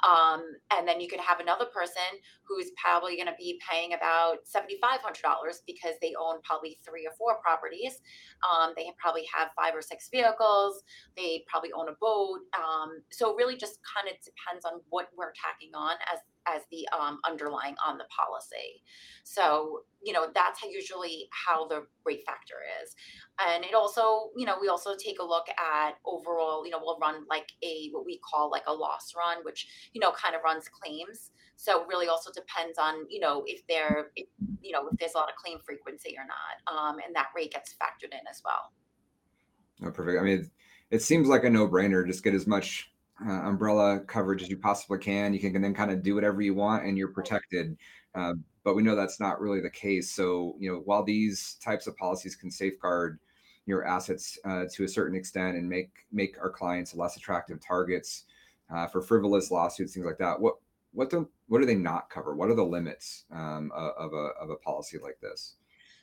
Um, 0.01 0.43
and 0.73 0.87
then 0.87 0.99
you 0.99 1.07
could 1.07 1.19
have 1.19 1.39
another 1.39 1.65
person 1.65 2.01
who's 2.43 2.71
probably 2.81 3.15
going 3.15 3.27
to 3.27 3.35
be 3.37 3.59
paying 3.69 3.93
about 3.93 4.37
$7,500 4.45 5.61
because 5.67 5.93
they 6.01 6.13
own 6.19 6.41
probably 6.43 6.79
three 6.83 7.05
or 7.05 7.13
four 7.17 7.37
properties. 7.41 7.99
Um, 8.41 8.73
they 8.75 8.91
probably 8.97 9.25
have 9.33 9.49
five 9.55 9.75
or 9.75 9.81
six 9.81 10.09
vehicles. 10.09 10.83
They 11.15 11.43
probably 11.47 11.71
own 11.73 11.89
a 11.89 11.95
boat. 11.99 12.39
Um, 12.57 13.01
so 13.11 13.31
it 13.31 13.37
really 13.37 13.57
just 13.57 13.79
kind 13.85 14.07
of 14.07 14.15
depends 14.23 14.65
on 14.65 14.81
what 14.89 15.09
we're 15.15 15.33
tacking 15.37 15.71
on 15.75 15.95
as 16.11 16.19
as 16.47 16.61
the 16.71 16.87
um, 16.97 17.19
underlying 17.27 17.75
on 17.85 17.97
the 17.97 18.05
policy. 18.05 18.81
So, 19.23 19.81
you 20.01 20.13
know, 20.13 20.27
that's 20.33 20.61
how 20.61 20.69
usually 20.69 21.27
how 21.31 21.67
the 21.67 21.85
rate 22.05 22.23
factor 22.25 22.55
is. 22.83 22.95
And 23.39 23.63
it 23.63 23.73
also, 23.73 24.31
you 24.35 24.45
know, 24.45 24.55
we 24.59 24.67
also 24.67 24.95
take 24.95 25.19
a 25.19 25.23
look 25.23 25.47
at 25.49 25.93
overall, 26.05 26.65
you 26.65 26.71
know, 26.71 26.79
we'll 26.81 26.97
run 26.99 27.25
like 27.29 27.47
a 27.63 27.89
what 27.91 28.05
we 28.05 28.19
call 28.19 28.49
like 28.49 28.63
a 28.67 28.73
loss 28.73 29.13
run, 29.15 29.43
which, 29.43 29.67
you 29.93 30.01
know, 30.01 30.11
kind 30.11 30.35
of 30.35 30.41
runs 30.43 30.67
claims. 30.67 31.31
So 31.55 31.85
really 31.85 32.07
also 32.07 32.31
depends 32.31 32.79
on, 32.79 33.05
you 33.09 33.19
know, 33.19 33.43
if 33.45 33.61
there, 33.67 34.11
you 34.15 34.71
know, 34.71 34.87
if 34.91 34.97
there's 34.97 35.13
a 35.13 35.17
lot 35.17 35.29
of 35.29 35.35
claim 35.35 35.59
frequency 35.63 36.15
or 36.17 36.25
not. 36.25 36.73
Um, 36.73 36.97
and 37.05 37.15
that 37.15 37.27
rate 37.35 37.53
gets 37.53 37.73
factored 37.73 38.13
in 38.13 38.25
as 38.29 38.41
well. 38.43 38.71
Oh, 39.83 39.91
perfect. 39.91 40.19
I 40.19 40.23
mean, 40.23 40.39
it, 40.39 40.45
it 40.89 41.01
seems 41.01 41.27
like 41.27 41.43
a 41.43 41.49
no 41.49 41.67
brainer. 41.67 42.05
Just 42.05 42.23
get 42.23 42.33
as 42.33 42.47
much 42.47 42.91
uh, 43.25 43.47
umbrella 43.47 43.99
coverage 44.01 44.41
as 44.41 44.49
you 44.49 44.57
possibly 44.57 44.97
can. 44.97 45.33
You 45.33 45.39
can 45.39 45.61
then 45.61 45.73
kind 45.73 45.91
of 45.91 46.03
do 46.03 46.15
whatever 46.15 46.41
you 46.41 46.53
want 46.53 46.85
and 46.85 46.97
you're 46.97 47.09
protected. 47.09 47.77
Uh, 48.15 48.33
but 48.63 48.75
we 48.75 48.83
know 48.83 48.95
that's 48.95 49.19
not 49.19 49.41
really 49.41 49.61
the 49.61 49.69
case. 49.69 50.11
So, 50.11 50.55
you 50.59 50.71
know, 50.71 50.81
while 50.85 51.03
these 51.03 51.57
types 51.63 51.87
of 51.87 51.95
policies 51.97 52.35
can 52.35 52.51
safeguard 52.51 53.19
your 53.65 53.85
assets 53.85 54.37
uh, 54.45 54.65
to 54.73 54.83
a 54.83 54.87
certain 54.87 55.15
extent 55.15 55.55
and 55.55 55.67
make 55.67 55.91
make 56.11 56.37
our 56.39 56.49
clients 56.49 56.95
less 56.95 57.15
attractive 57.15 57.59
targets 57.65 58.25
uh, 58.73 58.87
for 58.87 59.01
frivolous 59.01 59.51
lawsuits, 59.51 59.93
things 59.93 60.05
like 60.05 60.17
that, 60.17 60.39
what 60.39 60.55
what 60.93 61.09
do 61.09 61.29
what 61.47 61.59
do 61.59 61.65
they 61.65 61.75
not 61.75 62.09
cover? 62.09 62.35
What 62.35 62.49
are 62.49 62.55
the 62.55 62.63
limits 62.63 63.25
um, 63.31 63.71
of 63.75 64.13
a 64.13 64.29
of 64.41 64.49
a 64.49 64.57
policy 64.57 64.97
like 65.01 65.19
this? 65.21 65.55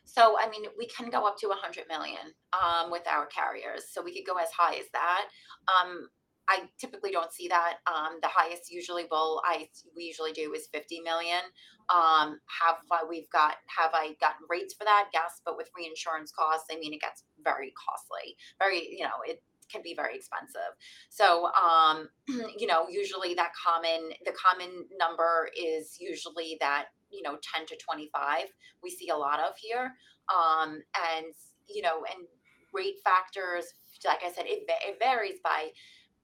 So, 0.05 0.37
I 0.41 0.49
mean, 0.49 0.63
we 0.79 0.87
can 0.87 1.11
go 1.11 1.27
up 1.27 1.37
to 1.41 1.49
100 1.49 1.85
million 1.87 2.33
um, 2.55 2.91
with 2.91 3.07
our 3.07 3.27
carriers. 3.27 3.91
So 3.93 4.03
we 4.03 4.15
could 4.15 4.27
go 4.27 4.39
as 4.39 4.49
high 4.57 4.77
as 4.77 4.87
that. 4.95 5.29
Um, 5.69 6.09
I 6.49 6.63
typically 6.79 7.11
don't 7.11 7.33
see 7.33 7.49
that. 7.49 7.79
Um, 7.87 8.19
the 8.23 8.29
highest 8.29 8.71
usually 8.71 9.05
will 9.11 9.43
I 9.45 9.69
we 9.97 10.05
usually 10.05 10.33
do 10.33 10.53
is 10.55 10.69
50 10.73 11.01
million. 11.01 11.41
Um, 11.89 12.41
have 12.61 12.77
we've 13.09 13.31
got 13.31 13.57
have 13.67 13.91
I 13.95 14.17
gotten 14.21 14.47
rates 14.49 14.75
for 14.75 14.85
that? 14.85 15.09
Yes, 15.13 15.41
but 15.45 15.57
with 15.57 15.71
reinsurance 15.77 16.33
costs, 16.33 16.67
I 16.71 16.77
mean 16.77 16.95
it 16.95 17.01
gets 17.01 17.25
very 17.45 17.73
costly. 17.77 18.37
Very 18.59 18.89
you 18.97 19.05
know 19.05 19.21
it 19.27 19.43
can 19.71 19.83
be 19.83 19.95
very 19.95 20.17
expensive. 20.17 20.73
So, 21.11 21.51
um, 21.53 22.09
you 22.59 22.67
know, 22.67 22.87
usually 22.89 23.35
that 23.35 23.53
common 23.55 24.11
the 24.25 24.33
common 24.33 24.87
number 24.99 25.51
is 25.55 25.99
usually 26.01 26.57
that 26.61 26.87
you 27.11 27.23
know 27.23 27.39
10 27.55 27.67
to 27.67 27.77
25 27.77 28.45
we 28.83 28.91
see 28.91 29.09
a 29.09 29.17
lot 29.17 29.41
of 29.41 29.55
here 29.57 29.95
um, 30.35 30.83
and 31.17 31.33
you 31.69 31.83
know 31.83 32.05
and 32.11 32.27
rate 32.73 32.97
factors 33.03 33.65
like 34.07 34.21
i 34.25 34.31
said 34.31 34.45
it, 34.47 34.65
it 34.69 34.99
varies 35.01 35.39
by 35.43 35.69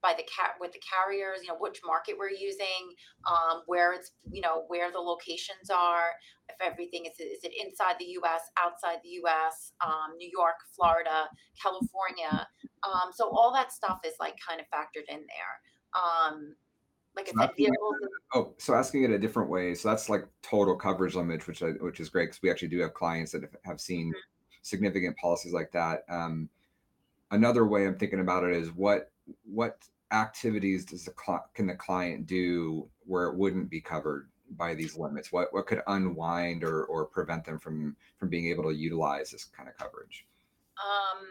by 0.05 0.13
the 0.13 0.29
cat 0.29 0.53
with 0.61 0.71
the 0.73 0.83
carriers 0.85 1.41
you 1.41 1.49
know 1.49 1.57
which 1.59 1.81
market 1.85 2.15
we're 2.19 2.29
using 2.29 2.93
um, 3.25 3.63
where 3.65 3.95
it's 3.95 4.13
you 4.31 4.43
know 4.43 4.65
where 4.69 4.93
the 4.93 4.99
locations 4.99 5.73
are 5.73 6.13
if 6.51 6.57
everything 6.61 7.07
is 7.07 7.17
is 7.19 7.41
it 7.43 7.53
inside 7.57 7.97
the 7.99 8.13
us 8.21 8.43
outside 8.61 8.99
the 9.03 9.17
us 9.25 9.73
um, 9.81 10.13
new 10.19 10.29
york 10.31 10.61
florida 10.77 11.25
california 11.57 12.47
um, 12.85 13.09
so 13.15 13.31
all 13.33 13.51
that 13.51 13.73
stuff 13.73 14.01
is 14.05 14.13
like 14.21 14.37
kind 14.47 14.61
of 14.61 14.67
factored 14.69 15.09
in 15.09 15.25
there 15.25 15.55
um, 15.97 16.55
like 17.17 17.29
So 17.29 17.33
i 17.39 17.41
said 17.41 17.49
asking 17.49 17.65
it, 17.65 17.69
vehicles 17.69 17.95
oh, 18.35 18.55
so 18.59 18.75
asking 18.75 19.05
it 19.05 19.11
a 19.11 19.19
different 19.19 19.49
way. 19.49 19.75
So 19.75 19.89
that's 19.89 20.09
like 20.09 20.27
total 20.43 20.75
coverage 20.77 21.15
limit, 21.15 21.47
which 21.47 21.63
I, 21.63 21.71
which 21.81 22.01
is 22.01 22.09
great 22.09 22.27
because 22.27 22.43
we 22.43 22.51
actually 22.51 22.69
do 22.69 22.81
have 22.81 22.93
clients 22.93 23.33
that 23.33 23.43
have, 23.43 23.57
have 23.65 23.81
seen 23.81 24.13
significant 24.63 25.17
policies 25.17 25.53
like 25.53 25.71
that. 25.73 26.05
Um, 26.09 26.49
another 27.31 27.67
way 27.67 27.87
I'm 27.87 27.97
thinking 27.97 28.21
about 28.21 28.45
it 28.45 28.57
is 28.57 28.71
what 28.73 29.11
what 29.45 29.79
activities 30.15 30.85
does 30.85 31.05
the 31.05 31.11
cli 31.11 31.39
can 31.55 31.67
the 31.67 31.75
client 31.75 32.27
do 32.27 32.89
where 33.05 33.27
it 33.27 33.37
wouldn't 33.37 33.69
be 33.69 33.81
covered 33.81 34.31
by 34.57 34.75
these 34.75 34.97
limits? 34.97 35.33
What 35.33 35.53
what 35.53 35.67
could 35.67 35.83
unwind 35.87 36.65
or 36.65 36.85
or 36.85 37.07
prevent 37.07 37.45
them 37.45 37.59
from 37.59 37.97
from 38.19 38.29
being 38.29 38.49
able 38.49 38.65
to 38.65 38.75
utilize 38.75 39.31
this 39.31 39.45
kind 39.45 39.69
of 39.69 39.77
coverage? 39.77 40.27
Um, 40.79 41.27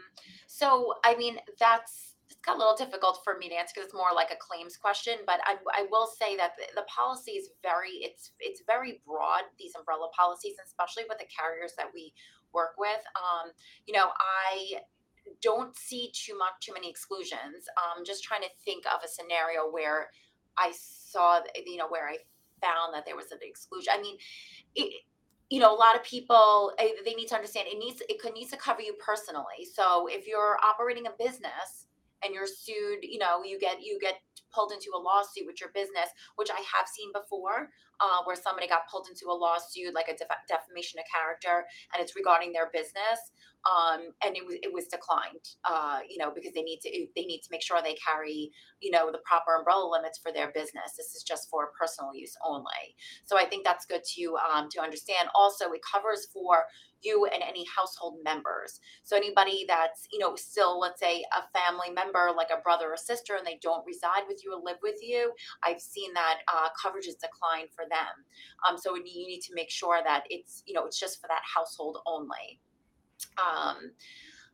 so 0.46 0.94
I 1.04 1.14
mean, 1.16 1.38
that's 1.58 2.14
it's 2.30 2.40
got 2.40 2.56
a 2.56 2.58
little 2.58 2.76
difficult 2.76 3.20
for 3.22 3.36
me 3.38 3.48
to 3.48 3.54
answer 3.54 3.72
because 3.74 3.86
it's 3.86 3.94
more 3.94 4.14
like 4.14 4.30
a 4.30 4.36
claims 4.40 4.76
question. 4.76 5.18
But 5.26 5.40
I, 5.44 5.56
I 5.72 5.86
will 5.90 6.06
say 6.06 6.36
that 6.36 6.52
the, 6.56 6.64
the 6.74 6.86
policy 6.88 7.32
is 7.32 7.50
very 7.62 8.00
it's 8.00 8.32
it's 8.40 8.62
very 8.66 9.00
broad. 9.06 9.42
These 9.58 9.74
umbrella 9.78 10.08
policies, 10.16 10.56
especially 10.64 11.04
with 11.08 11.18
the 11.18 11.26
carriers 11.26 11.72
that 11.76 11.88
we 11.92 12.12
work 12.52 12.74
with. 12.78 13.02
Um, 13.16 13.50
you 13.86 13.94
know, 13.94 14.08
I 14.18 14.80
don't 15.42 15.76
see 15.76 16.10
too 16.12 16.36
much 16.36 16.52
too 16.60 16.72
many 16.72 16.88
exclusions. 16.88 17.66
Um, 17.76 18.04
just 18.04 18.24
trying 18.24 18.42
to 18.42 18.48
think 18.64 18.84
of 18.86 19.00
a 19.04 19.08
scenario 19.08 19.70
where 19.70 20.08
I 20.58 20.72
saw 20.72 21.40
you 21.66 21.76
know 21.76 21.88
where 21.88 22.08
I 22.08 22.18
found 22.60 22.94
that 22.94 23.04
there 23.04 23.16
was 23.16 23.32
an 23.32 23.38
exclusion. 23.42 23.92
I 23.94 24.00
mean, 24.00 24.16
it, 24.74 25.02
you 25.50 25.60
know, 25.60 25.74
a 25.74 25.76
lot 25.76 25.96
of 25.96 26.02
people 26.02 26.72
eh, 26.78 26.88
they 27.04 27.14
need 27.14 27.28
to 27.28 27.34
understand 27.34 27.68
it 27.70 27.78
needs 27.78 28.02
it 28.08 28.34
needs 28.34 28.50
to 28.50 28.56
cover 28.56 28.82
you 28.82 28.94
personally. 29.04 29.66
So 29.72 30.06
if 30.08 30.26
you're 30.26 30.58
operating 30.64 31.06
a 31.06 31.10
business 31.18 31.86
and 32.24 32.34
you're 32.34 32.46
sued, 32.46 33.02
you 33.02 33.18
know, 33.18 33.44
you 33.44 33.58
get 33.58 33.82
you 33.82 33.98
get 34.00 34.14
pulled 34.52 34.72
into 34.72 34.90
a 34.96 34.98
lawsuit 34.98 35.46
with 35.46 35.60
your 35.60 35.70
business, 35.74 36.08
which 36.36 36.48
I 36.50 36.62
have 36.72 36.86
seen 36.88 37.12
before, 37.12 37.70
uh, 38.00 38.22
where 38.24 38.36
somebody 38.36 38.66
got 38.68 38.88
pulled 38.90 39.08
into 39.08 39.26
a 39.30 39.36
lawsuit 39.36 39.94
like 39.94 40.08
a 40.08 40.16
def- 40.16 40.44
defamation 40.48 40.98
of 40.98 41.04
character, 41.12 41.66
and 41.92 42.02
it's 42.02 42.16
regarding 42.16 42.52
their 42.52 42.70
business, 42.72 43.32
um, 43.64 44.12
and 44.24 44.36
it 44.36 44.44
was 44.44 44.56
it 44.62 44.72
was 44.72 44.86
declined, 44.86 45.44
uh, 45.64 46.00
you 46.08 46.18
know, 46.18 46.30
because 46.34 46.52
they 46.52 46.62
need 46.62 46.80
to 46.82 46.90
they 47.16 47.24
need 47.24 47.40
to 47.40 47.48
make 47.50 47.62
sure 47.62 47.80
they 47.82 47.96
carry, 47.96 48.50
you 48.80 48.90
know, 48.90 49.10
the 49.10 49.18
proper 49.24 49.56
umbrella 49.56 49.88
limits 49.88 50.18
for 50.18 50.32
their 50.32 50.50
business. 50.52 50.96
This 50.96 51.14
is 51.14 51.22
just 51.22 51.48
for 51.48 51.70
personal 51.78 52.14
use 52.14 52.36
only. 52.44 52.94
So 53.24 53.38
I 53.38 53.44
think 53.44 53.64
that's 53.64 53.86
good 53.86 54.02
to 54.16 54.36
um, 54.36 54.68
to 54.72 54.80
understand. 54.82 55.28
Also, 55.34 55.72
it 55.72 55.80
covers 55.80 56.26
for 56.32 56.64
you 57.02 57.26
and 57.26 57.42
any 57.42 57.66
household 57.74 58.16
members. 58.24 58.80
So 59.02 59.16
anybody 59.16 59.64
that's 59.68 60.08
you 60.12 60.18
know 60.18 60.36
still, 60.36 60.78
let's 60.78 61.00
say, 61.00 61.24
a 61.32 61.58
family 61.58 61.90
member 61.94 62.30
like 62.36 62.50
a 62.52 62.60
brother 62.60 62.92
or 62.92 62.96
sister, 62.96 63.36
and 63.36 63.46
they 63.46 63.58
don't 63.62 63.86
reside 63.86 64.24
with 64.28 64.44
you 64.44 64.52
or 64.52 64.62
live 64.62 64.78
with 64.82 65.00
you, 65.02 65.32
I've 65.62 65.80
seen 65.80 66.12
that 66.14 66.40
uh, 66.52 66.68
coverage 66.80 67.06
is 67.06 67.16
declined 67.16 67.68
for 67.74 67.83
them. 67.88 68.24
Um, 68.68 68.78
so 68.78 68.94
you 68.96 69.26
need 69.26 69.40
to 69.42 69.54
make 69.54 69.70
sure 69.70 70.00
that 70.04 70.24
it's 70.30 70.62
you 70.66 70.74
know 70.74 70.84
it's 70.86 70.98
just 70.98 71.20
for 71.20 71.28
that 71.28 71.42
household 71.42 71.98
only. 72.06 72.60
Um, 73.38 73.92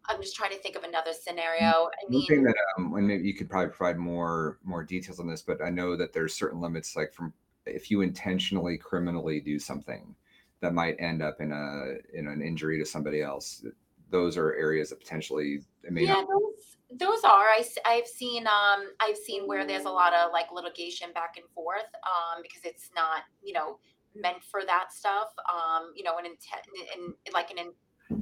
I'm 0.09 0.21
just 0.21 0.35
trying 0.35 0.51
to 0.51 0.59
think 0.59 0.77
of 0.77 0.85
another 0.85 1.13
scenario. 1.13 1.63
I 1.63 1.89
One 2.09 2.27
thing 2.27 2.37
mean, 2.39 2.45
that 2.45 2.57
um, 2.79 3.07
maybe 3.07 3.27
you 3.27 3.35
could 3.35 3.51
probably 3.51 3.71
provide 3.73 3.99
more 3.99 4.59
more 4.65 4.85
details 4.85 5.21
on 5.21 5.27
this, 5.27 5.43
but 5.43 5.63
I 5.63 5.71
know 5.71 5.97
that 5.97 6.13
there's 6.13 6.35
certain 6.35 6.61
limits, 6.61 6.97
like 6.97 7.13
from 7.13 7.33
if 7.67 7.91
you 7.91 8.01
intentionally 8.01 8.79
criminally 8.79 9.41
do 9.41 9.59
something 9.59 10.15
that 10.61 10.75
might 10.75 10.97
end 10.99 11.23
up 11.23 11.41
in 11.41 11.53
a 11.53 12.19
in 12.19 12.27
an 12.27 12.43
injury 12.43 12.79
to 12.79 12.87
somebody 12.87 13.23
else. 13.23 13.65
Those 14.11 14.37
are 14.37 14.55
areas 14.55 14.91
that 14.91 14.99
potentially 14.99 15.61
it 15.85 15.93
may 15.93 16.05
yeah, 16.05 16.15
not. 16.15 16.27
Those 16.99 17.23
are. 17.25 17.47
I, 17.49 17.65
have 17.95 18.07
seen 18.07 18.47
um 18.47 18.91
I've 19.01 19.17
seen 19.17 19.47
where 19.47 19.67
there's 19.67 19.85
a 19.85 19.91
lot 19.91 20.13
of 20.13 20.33
like 20.33 20.47
litigation 20.53 21.13
back 21.13 21.35
and 21.37 21.49
forth 21.55 21.91
um 22.05 22.43
because 22.43 22.63
it's 22.65 22.91
not 22.95 23.23
you 23.43 23.53
know 23.53 23.79
meant 24.15 24.43
for 24.43 24.63
that 24.67 24.93
stuff 24.93 25.29
um 25.49 25.93
you 25.95 26.03
know 26.03 26.19
an 26.19 26.27
intent 26.27 26.63
and 26.97 27.15
like 27.33 27.51
an 27.51 27.59
in, 27.59 27.73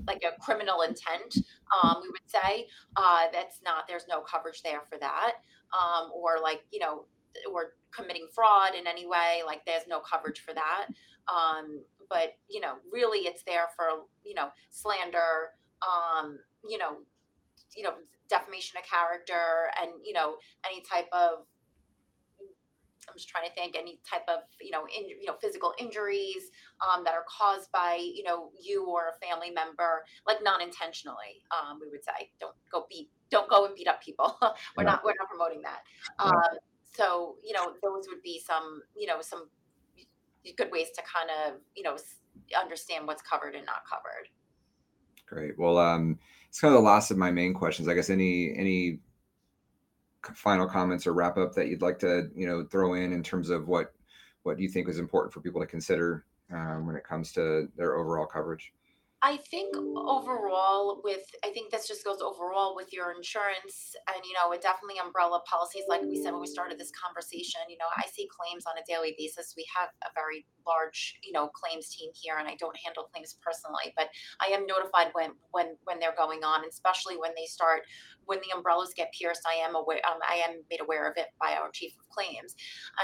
like 0.07 0.23
a 0.23 0.39
criminal 0.43 0.83
intent 0.83 1.47
um 1.83 1.97
we 2.03 2.09
would 2.09 2.27
say 2.27 2.67
uh 2.97 3.25
that's 3.33 3.61
not 3.65 3.89
there's 3.89 4.05
no 4.09 4.21
coverage 4.21 4.63
there 4.63 4.83
for 4.89 4.99
that 4.99 5.35
um 5.73 6.11
or 6.15 6.37
like 6.43 6.63
you 6.71 6.79
know 6.79 7.07
or 7.51 7.75
committing 7.91 8.27
fraud 8.35 8.75
in 8.75 8.87
any 8.87 9.07
way 9.07 9.41
like 9.47 9.65
there's 9.65 9.87
no 9.89 10.01
coverage 10.01 10.41
for 10.41 10.53
that 10.53 10.87
um 11.33 11.81
but 12.11 12.35
you 12.49 12.61
know 12.61 12.75
really 12.93 13.21
it's 13.21 13.43
there 13.45 13.69
for 13.77 14.05
you 14.25 14.35
know 14.35 14.49
slander 14.71 15.53
um 15.83 16.39
you 16.69 16.77
know 16.77 16.99
you 17.77 17.83
know 17.83 17.95
defamation 18.29 18.79
of 18.79 18.85
character 18.85 19.71
and 19.81 19.91
you 20.05 20.13
know 20.13 20.37
any 20.69 20.83
type 20.83 21.09
of 21.13 21.47
i'm 23.09 23.15
just 23.17 23.29
trying 23.29 23.49
to 23.49 23.55
think 23.55 23.75
any 23.77 23.99
type 24.09 24.23
of 24.29 24.41
you 24.61 24.71
know 24.71 24.85
in, 24.87 25.09
you 25.09 25.27
know 25.27 25.35
physical 25.41 25.73
injuries 25.79 26.51
um, 26.81 27.05
that 27.05 27.15
are 27.15 27.25
caused 27.29 27.71
by 27.73 27.99
you 28.01 28.23
know 28.23 28.51
you 28.61 28.85
or 28.87 29.09
a 29.09 29.27
family 29.27 29.51
member 29.51 30.05
like 30.27 30.43
non-intentionally 30.43 31.43
um, 31.51 31.79
we 31.81 31.89
would 31.91 32.05
say. 32.05 32.31
Don't 32.41 32.55
go 32.71 32.87
beat 32.91 33.11
don't 33.31 33.49
go 33.49 33.67
and 33.67 33.75
beat 33.75 33.89
up 33.89 34.03
people. 34.03 34.39
We're 34.77 34.85
Yeah, 34.85 34.85
not 34.85 35.03
we're 35.05 35.15
not 35.19 35.29
promoting 35.29 35.63
that. 35.63 35.81
Yeah, 36.25 36.31
um, 36.31 36.59
so 36.95 37.37
you 37.45 37.53
know 37.55 37.75
those 37.83 38.07
would 38.09 38.23
be 38.23 38.41
some 38.45 38.83
you 38.97 39.07
know 39.07 39.21
some 39.21 39.49
good 40.57 40.71
ways 40.71 40.89
to 40.97 41.03
kind 41.03 41.31
of 41.31 41.61
you 41.75 41.83
know 41.83 41.97
understand 42.59 43.07
what's 43.07 43.23
covered 43.23 43.55
and 43.55 43.67
not 43.67 43.83
covered 43.89 44.29
great. 45.29 45.59
Well, 45.59 45.79
um, 45.79 46.19
it's 46.49 46.61
kind 46.61 46.75
of 46.75 46.81
the 46.81 46.87
last 46.87 47.11
of 47.11 47.17
my 47.17 47.31
main 47.31 47.55
questions. 47.55 47.89
I 47.89 47.95
guess 47.95 48.11
any 48.11 48.55
any 48.57 48.99
final 50.35 50.67
comments 50.67 51.07
or 51.07 51.13
wrap 51.13 51.39
up 51.39 51.55
that 51.55 51.69
you'd 51.69 51.83
like 51.83 51.99
to 52.01 52.29
you 52.35 52.47
know 52.47 52.65
throw 52.65 52.95
in 52.95 53.13
in 53.13 53.23
terms 53.23 53.51
of 53.51 53.69
what 53.69 53.93
what 54.43 54.59
you 54.59 54.69
think 54.69 54.89
is 54.89 54.99
important 54.99 55.33
for 55.33 55.41
people 55.41 55.61
to 55.61 55.67
consider 55.67 56.25
um, 56.53 56.87
when 56.87 56.97
it 56.97 57.05
comes 57.05 57.33
to 57.33 57.69
their 57.77 57.97
overall 57.97 58.27
coverage. 58.27 58.73
I 59.21 59.37
think 59.37 59.75
overall 59.77 61.01
with 61.03 61.27
I 61.45 61.51
think 61.51 61.73
this 61.73 61.89
just 61.89 62.05
goes 62.05 62.21
overall 62.21 62.77
with 62.77 62.93
your 62.93 63.11
insurance 63.11 63.97
and 64.07 64.25
you 64.25 64.33
know 64.35 64.53
it 64.53 64.63
definitely 64.63 65.01
umbrella 65.05 65.41
policies 65.45 65.83
like 65.89 66.03
we 66.03 66.23
said 66.23 66.31
when 66.31 66.41
we 66.41 66.47
started 66.47 66.79
this 66.79 66.93
conversation 66.95 67.61
you 67.69 67.77
know 67.79 67.91
I 67.97 68.07
see 68.07 68.29
claims 68.31 68.65
on 68.67 68.79
a 68.79 68.87
daily 68.87 69.17
basis. 69.19 69.55
We 69.57 69.67
have 69.75 69.89
a 70.07 70.11
very 70.15 70.47
large 70.65 71.19
you 71.25 71.33
know 71.33 71.49
claims 71.49 71.89
team 71.89 72.11
here 72.15 72.37
and 72.39 72.47
I 72.47 72.55
don't 72.61 72.77
handle 72.79 73.11
claims 73.13 73.37
personally 73.43 73.93
but 73.97 74.09
I 74.41 74.55
am 74.55 74.67
notified 74.67 75.11
when 75.15 75.33
when 75.51 75.75
when 75.83 75.99
they're 75.99 76.17
going 76.17 76.45
on 76.45 76.63
especially 76.69 77.17
when 77.17 77.33
they 77.37 77.47
start 77.47 77.83
when 78.29 78.39
the 78.41 78.57
umbrellas 78.57 78.93
get 78.97 79.13
pierced 79.13 79.43
I 79.47 79.55
am 79.67 79.75
aware 79.75 80.01
um, 80.09 80.19
I 80.29 80.37
am 80.37 80.63
made 80.71 80.81
aware 80.81 81.09
of 81.09 81.17
it 81.17 81.27
by 81.41 81.57
our 81.61 81.71
chief 81.71 81.93
of 81.99 82.09
claims. 82.09 82.55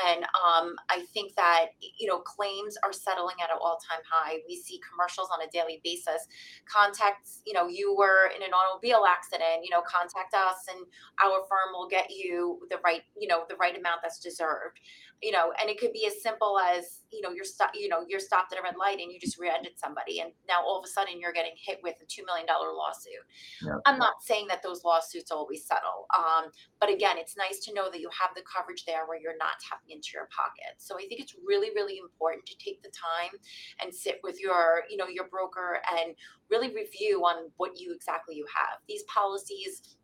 And 0.07 0.25
um, 0.25 0.75
I 0.91 1.05
think 1.13 1.35
that 1.37 1.67
you 1.99 2.09
know 2.09 2.19
claims 2.19 2.77
are 2.85 2.93
settling 2.93 3.37
at 3.43 3.51
an 3.51 3.59
all-time 3.61 4.03
high. 4.11 4.39
We 4.49 4.57
see 4.57 4.81
commercials 4.89 5.29
on 5.33 5.41
a 5.43 5.51
daily 5.51 5.81
basis. 5.83 6.27
Contact 6.67 7.29
you 7.47 7.53
know 7.53 7.67
you 7.69 7.95
were 7.97 8.31
in 8.35 8.43
an 8.43 8.51
automobile 8.53 9.05
accident 9.09 9.65
you 9.65 9.71
know 9.71 9.83
contact 9.83 10.35
us 10.35 10.67
and 10.69 10.85
our 11.23 11.41
firm 11.49 11.73
will 11.73 11.89
get 11.89 12.11
you 12.11 12.61
the 12.71 12.79
right 12.85 13.03
you 13.19 13.29
know 13.29 13.45
the 13.49 13.57
right 13.57 13.77
amount 13.77 14.01
that's 14.03 14.19
deserved 14.19 14.81
you 15.25 15.33
know 15.33 15.53
and 15.61 15.71
it 15.71 15.81
could 15.81 15.93
be 15.93 16.07
as 16.07 16.23
simple 16.23 16.59
as 16.59 17.01
you 17.11 17.23
know 17.23 17.31
you're 17.31 17.45
stop 17.45 17.71
you 17.75 17.89
know 17.89 18.05
you're 18.07 18.21
stopped 18.21 18.53
at 18.53 18.59
a 18.59 18.63
red 18.63 18.77
light 18.77 19.01
and 19.01 19.11
you 19.11 19.19
just 19.19 19.39
rear-ended 19.39 19.73
somebody 19.77 20.21
and 20.21 20.31
now 20.47 20.61
all 20.63 20.79
of 20.79 20.85
a 20.85 20.89
sudden 20.89 21.19
you're 21.19 21.33
getting 21.33 21.57
hit 21.57 21.81
with 21.83 21.95
a 22.03 22.05
$2 22.05 22.27
million 22.27 22.47
lawsuit. 22.47 23.25
Yeah. 23.63 23.79
i'm 23.87 23.99
not 23.99 24.21
saying 24.21 24.47
that 24.49 24.63
those 24.63 24.85
lawsuits 24.85 25.31
always 25.31 25.65
settle 25.65 26.07
um, 26.15 26.51
but 26.79 26.91
again 26.93 27.17
it's 27.17 27.37
nice 27.37 27.59
to 27.61 27.73
know 27.73 27.91
that 27.91 28.01
you 28.01 28.11
have 28.13 28.31
the 28.37 28.43
coverage 28.45 28.85
there 28.85 29.07
where 29.07 29.19
you're 29.19 29.39
not 29.39 29.57
tapping 29.67 29.97
into 29.97 30.11
your 30.13 30.29
pocket. 30.29 30.77
So 30.77 30.97
i 30.97 31.07
think 31.09 31.21
it's 31.21 31.35
really 31.45 31.71
really 31.75 31.99
important 31.99 32.45
to 32.47 32.57
take 32.59 32.83
the 32.83 32.91
time 32.93 33.33
and 33.81 33.95
sit 33.95 34.21
with 34.23 34.39
your 34.41 34.85
you 34.91 34.99
know 34.99 35.09
your 35.09 35.29
broker 35.29 35.81
and 35.97 36.15
really 36.51 36.75
review 36.75 37.23
on 37.25 37.51
what 37.57 37.81
you 37.81 37.93
exactly 37.95 38.37
you 38.37 38.47
have. 38.55 38.79
These 38.87 39.03
policies 39.05 39.97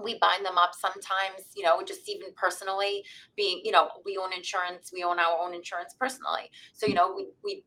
we 0.00 0.18
bind 0.18 0.44
them 0.44 0.58
up 0.58 0.72
sometimes 0.78 1.46
you 1.54 1.62
know 1.62 1.82
just 1.82 2.08
even 2.08 2.28
personally 2.36 3.04
being 3.36 3.60
you 3.64 3.70
know 3.70 3.88
we 4.04 4.16
own 4.16 4.32
insurance 4.32 4.90
we 4.92 5.02
own 5.02 5.18
our 5.18 5.38
own 5.40 5.54
insurance 5.54 5.94
personally. 5.98 6.50
So 6.72 6.86
you 6.86 6.92
mm. 6.92 6.96
know 6.96 7.14
we 7.14 7.26
we 7.42 7.64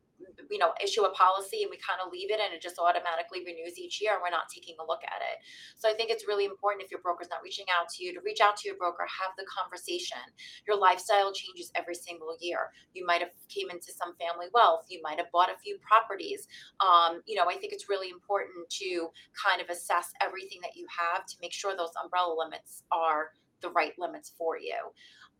you 0.49 0.57
know, 0.57 0.73
issue 0.83 1.03
a 1.03 1.11
policy 1.11 1.63
and 1.63 1.71
we 1.71 1.77
kind 1.81 1.99
of 2.03 2.11
leave 2.11 2.31
it 2.31 2.39
and 2.39 2.53
it 2.53 2.61
just 2.61 2.79
automatically 2.79 3.43
renews 3.45 3.77
each 3.77 4.01
year 4.01 4.13
and 4.13 4.21
we're 4.21 4.33
not 4.33 4.49
taking 4.53 4.75
a 4.79 4.85
look 4.85 5.01
at 5.03 5.21
it. 5.21 5.41
So 5.77 5.89
I 5.89 5.93
think 5.93 6.09
it's 6.09 6.27
really 6.27 6.45
important 6.45 6.83
if 6.83 6.91
your 6.91 7.01
broker's 7.01 7.29
not 7.29 7.43
reaching 7.43 7.65
out 7.73 7.89
to 7.95 8.03
you 8.03 8.13
to 8.13 8.21
reach 8.23 8.41
out 8.41 8.57
to 8.57 8.67
your 8.67 8.77
broker, 8.77 9.05
have 9.05 9.33
the 9.37 9.45
conversation. 9.45 10.21
Your 10.67 10.77
lifestyle 10.77 11.33
changes 11.33 11.71
every 11.75 11.95
single 11.95 12.37
year. 12.39 12.71
You 12.93 13.05
might 13.05 13.21
have 13.21 13.33
came 13.49 13.69
into 13.69 13.91
some 13.91 14.15
family 14.15 14.47
wealth. 14.53 14.85
You 14.89 15.01
might 15.03 15.17
have 15.17 15.31
bought 15.31 15.49
a 15.49 15.57
few 15.61 15.77
properties. 15.81 16.47
Um, 16.79 17.21
you 17.25 17.35
know, 17.35 17.45
I 17.49 17.55
think 17.55 17.73
it's 17.73 17.89
really 17.89 18.09
important 18.09 18.69
to 18.81 19.09
kind 19.33 19.61
of 19.61 19.69
assess 19.69 20.11
everything 20.21 20.59
that 20.61 20.75
you 20.75 20.85
have 20.89 21.25
to 21.25 21.35
make 21.41 21.53
sure 21.53 21.75
those 21.75 21.93
umbrella 22.01 22.35
limits 22.37 22.83
are 22.91 23.31
the 23.61 23.69
right 23.71 23.93
limits 23.97 24.33
for 24.37 24.57
you. 24.57 24.75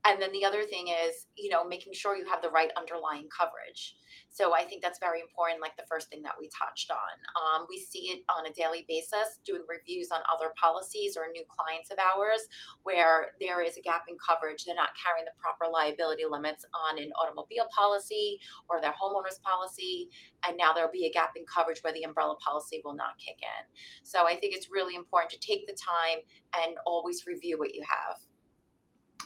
And 0.06 0.22
then 0.22 0.32
the 0.32 0.46
other 0.46 0.64
thing 0.64 0.90
is, 0.90 1.26
you 1.36 1.50
know, 1.50 1.66
making 1.66 1.94
sure 1.94 2.16
you 2.16 2.26
have 2.30 2.42
the 2.42 2.50
right 2.50 2.70
underlying 2.78 3.28
coverage. 3.34 3.96
So 4.30 4.54
I 4.54 4.64
think 4.64 4.84
that's 4.84 5.00
very 5.00 5.20
important, 5.20 5.62
like 5.62 5.76
the 5.78 5.88
first 5.90 6.10
thing 6.10 6.22
that 6.24 6.38
we 6.40 6.50
touched 6.54 6.92
on. 6.92 7.16
Um, 7.34 7.66
we 7.70 7.80
see 7.80 8.14
it 8.14 8.22
on 8.30 8.46
a 8.46 8.54
daily 8.54 8.86
basis, 8.88 9.42
doing 9.46 9.64
reviews 9.68 10.12
on 10.12 10.22
other 10.30 10.54
policies 10.62 11.18
or 11.18 11.26
new 11.32 11.44
clients 11.50 11.90
of 11.90 11.98
ours 11.98 12.46
where 12.84 13.34
there 13.42 13.64
is 13.66 13.78
a 13.78 13.82
gap 13.82 14.06
in 14.08 14.16
coverage. 14.22 14.66
They're 14.66 14.76
not 14.76 14.94
carrying 14.94 15.26
the 15.26 15.34
proper 15.42 15.72
liability 15.72 16.30
limits 16.30 16.66
on 16.76 17.02
an 17.02 17.10
automobile 17.18 17.66
policy 17.74 18.38
or 18.70 18.82
their 18.82 18.94
homeowner's 18.94 19.40
policy. 19.42 20.10
And 20.46 20.58
now 20.58 20.74
there'll 20.74 20.92
be 20.92 21.08
a 21.08 21.12
gap 21.12 21.34
in 21.36 21.46
coverage 21.50 21.80
where 21.82 21.94
the 21.94 22.04
umbrella 22.04 22.36
policy 22.46 22.82
will 22.86 22.96
not 22.96 23.18
kick 23.18 23.42
in. 23.42 23.64
So 24.04 24.28
I 24.28 24.36
think 24.36 24.54
it's 24.54 24.70
really 24.70 24.94
important 24.94 25.32
to 25.32 25.42
take 25.42 25.66
the 25.66 25.74
time 25.74 26.22
and 26.62 26.78
always 26.86 27.26
review 27.26 27.58
what 27.58 27.74
you 27.74 27.82
have. 27.90 28.22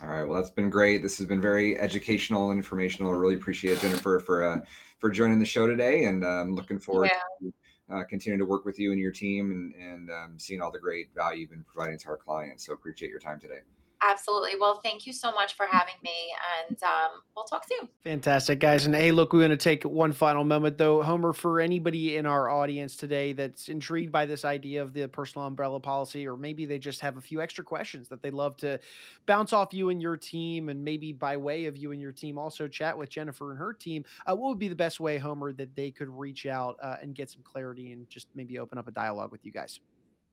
All 0.02 0.08
right. 0.08 0.24
Well, 0.24 0.40
that's 0.40 0.52
been 0.52 0.70
great. 0.70 1.02
This 1.02 1.18
has 1.18 1.28
been 1.28 1.42
very 1.42 1.78
educational, 1.78 2.52
and 2.52 2.58
informational. 2.58 3.12
I 3.12 3.16
really 3.16 3.36
appreciate 3.36 3.74
it, 3.74 3.82
Jennifer 3.82 4.20
for 4.20 4.44
uh, 4.44 4.62
for 5.00 5.10
joining 5.10 5.40
the 5.40 5.46
show 5.46 5.68
today, 5.68 6.06
and 6.06 6.26
I'm 6.26 6.50
um, 6.50 6.56
looking 6.56 6.80
forward 6.80 7.12
yeah. 7.42 7.50
to 7.90 7.96
uh, 7.96 8.04
continuing 8.06 8.40
to 8.40 8.46
work 8.46 8.64
with 8.66 8.80
you 8.80 8.92
and 8.92 9.00
your 9.00 9.12
team, 9.12 9.52
and 9.52 9.76
and 9.76 10.10
um, 10.10 10.34
seeing 10.38 10.62
all 10.62 10.72
the 10.72 10.80
great 10.80 11.14
value 11.14 11.42
you've 11.42 11.50
been 11.50 11.66
providing 11.66 12.00
to 12.00 12.10
our 12.10 12.18
clients. 12.18 12.66
So 12.66 12.74
appreciate 12.74 13.10
your 13.10 13.20
time 13.20 13.40
today. 13.40 13.60
Absolutely. 14.02 14.52
Well, 14.58 14.80
thank 14.82 15.06
you 15.06 15.12
so 15.12 15.30
much 15.34 15.58
for 15.58 15.66
having 15.66 15.96
me, 16.02 16.34
and 16.68 16.82
um, 16.84 17.22
we'll 17.36 17.44
talk 17.44 17.66
soon. 17.68 17.90
Fantastic, 18.06 18.60
guys. 18.60 18.86
And 18.86 18.96
hey, 18.96 19.12
look, 19.12 19.34
we're 19.34 19.40
going 19.40 19.52
to 19.52 19.58
take 19.58 19.84
one 19.84 20.14
final 20.14 20.46
moment, 20.46 20.78
though. 20.78 21.04
Homer, 21.04 21.34
for 21.34 21.60
anybody 21.60 22.16
in 22.16 22.26
our 22.26 22.50
audience 22.50 22.96
today 22.96 23.34
that's 23.34 23.68
intrigued 23.68 24.10
by 24.10 24.26
this 24.26 24.46
idea 24.46 24.82
of 24.82 24.94
the 24.94 25.08
personal 25.10 25.48
umbrella 25.48 25.82
policy, 25.82 26.26
or 26.26 26.38
maybe 26.38 26.66
they 26.66 26.80
just 26.80 27.02
have 27.02 27.18
a 27.18 27.22
few 27.22 27.42
extra 27.42 27.62
questions 27.62 28.08
that 28.08 28.22
they'd 28.22 28.34
love 28.34 28.56
to 28.58 28.80
bounce 29.26 29.52
off 29.52 29.74
you 29.74 29.90
and 29.90 30.02
your 30.02 30.16
team, 30.16 30.70
and 30.70 30.82
maybe 30.82 31.12
by 31.12 31.36
way 31.36 31.66
of 31.66 31.76
you 31.76 31.92
and 31.92 32.00
your 32.00 32.14
team, 32.14 32.38
also 32.38 32.70
chat 32.70 32.98
with 32.98 33.10
Jennifer 33.10 33.52
and 33.52 33.60
her 33.60 33.74
team, 33.74 34.06
uh, 34.28 34.34
what 34.34 34.48
would 34.48 34.60
be 34.60 34.70
the 34.70 34.76
best 34.76 35.02
way, 35.02 35.18
Homer, 35.18 35.52
that 35.52 35.76
they 35.76 35.92
could 35.92 36.08
reach 36.08 36.46
out 36.46 36.78
uh, 36.82 36.96
and 37.02 37.14
get 37.14 37.30
some 37.30 37.42
clarity 37.44 37.92
and 37.92 38.10
just 38.10 38.28
maybe 38.34 38.60
open 38.60 38.78
up 38.78 38.88
a 38.88 38.92
dialogue 38.92 39.32
with 39.32 39.44
you 39.44 39.52
guys? 39.52 39.82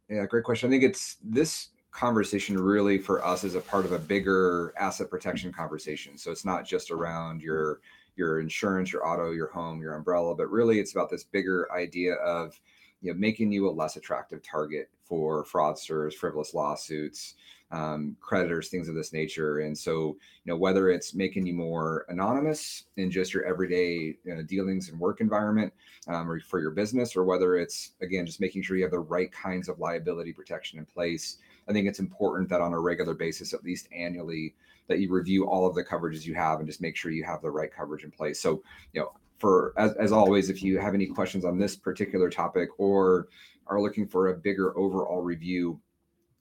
Yeah, 0.09 0.25
great 0.27 0.45
question. 0.45 0.69
I 0.69 0.71
think 0.71 0.85
it's 0.85 1.17
this 1.21 1.71
conversation 1.97 2.59
really 2.59 2.99
for 2.99 3.25
us 3.25 3.43
is 3.43 3.55
a 3.55 3.61
part 3.61 3.87
of 3.87 3.93
a 3.93 3.99
bigger 3.99 4.75
asset 4.79 5.09
protection 5.09 5.51
conversation. 5.51 6.19
So 6.19 6.31
it's 6.31 6.45
not 6.45 6.67
just 6.67 6.91
around 6.91 7.41
your 7.41 7.81
your 8.17 8.41
insurance, 8.41 8.93
your 8.93 9.07
auto, 9.07 9.31
your 9.31 9.49
home, 9.49 9.81
your 9.81 9.95
umbrella, 9.95 10.35
but 10.35 10.51
really 10.51 10.79
it's 10.79 10.93
about 10.93 11.11
this 11.11 11.25
bigger 11.25 11.73
idea 11.73 12.15
of 12.15 12.61
you 13.01 13.13
know 13.13 13.19
making 13.19 13.51
you 13.51 13.69
a 13.69 13.71
less 13.71 13.97
attractive 13.97 14.43
target 14.43 14.91
for 15.05 15.45
fraudsters, 15.45 16.13
frivolous 16.13 16.53
lawsuits, 16.53 17.35
um, 17.71 18.17
creditors, 18.21 18.69
things 18.69 18.89
of 18.89 18.95
this 18.95 19.13
nature. 19.13 19.61
And 19.61 19.77
so, 19.77 20.17
you 20.45 20.53
know, 20.53 20.57
whether 20.57 20.91
it's 20.91 21.15
making 21.15 21.47
you 21.47 21.55
more 21.55 22.05
anonymous 22.09 22.85
in 22.97 23.11
just 23.11 23.33
your 23.33 23.45
everyday 23.45 24.17
you 24.25 24.35
know, 24.35 24.43
dealings 24.43 24.89
and 24.89 24.99
work 24.99 25.21
environment 25.21 25.73
um, 26.09 26.31
or 26.31 26.41
for 26.41 26.61
your 26.61 26.73
business, 26.73 27.17
or 27.17 27.25
whether 27.25 27.57
it's 27.57 27.93
again 28.03 28.27
just 28.27 28.41
making 28.41 28.63
sure 28.63 28.77
you 28.77 28.83
have 28.83 28.93
the 28.93 28.99
right 28.99 29.33
kinds 29.33 29.69
of 29.71 29.79
liability 29.79 30.33
protection 30.33 30.79
in 30.79 30.85
place 30.85 31.39
I 31.69 31.73
think 31.73 31.89
it's 31.89 31.99
important 31.99 32.49
that 32.49 32.61
on 32.61 32.73
a 32.73 32.81
regular 32.81 33.15
basis, 33.15 33.53
at 33.53 33.65
least 33.65 33.89
annually, 33.93 34.55
that 34.89 35.01
you 35.01 35.11
review 35.11 35.47
all 35.47 35.67
of 35.67 35.75
the 35.75 35.85
coverages 35.85 36.25
you 36.25 36.35
have 36.35 36.61
and 36.61 36.69
just 36.69 36.81
make 36.81 36.97
sure 36.97 37.11
you 37.11 37.25
have 37.25 37.43
the 37.43 37.51
right 37.51 37.73
coverage 37.73 38.05
in 38.05 38.11
place. 38.11 38.41
So, 38.41 38.63
you 38.93 39.01
know, 39.01 39.13
for 39.39 39.75
as, 39.77 39.93
as 39.95 40.13
always, 40.13 40.49
if 40.49 40.63
you 40.63 40.79
have 40.79 40.95
any 40.95 41.07
questions 41.07 41.45
on 41.45 41.59
this 41.59 41.77
particular 41.77 42.31
topic 42.31 42.69
or 42.79 43.29
are 43.67 43.81
looking 43.81 44.07
for 44.07 44.29
a 44.29 44.37
bigger 44.37 44.77
overall 44.79 45.23
review 45.23 45.81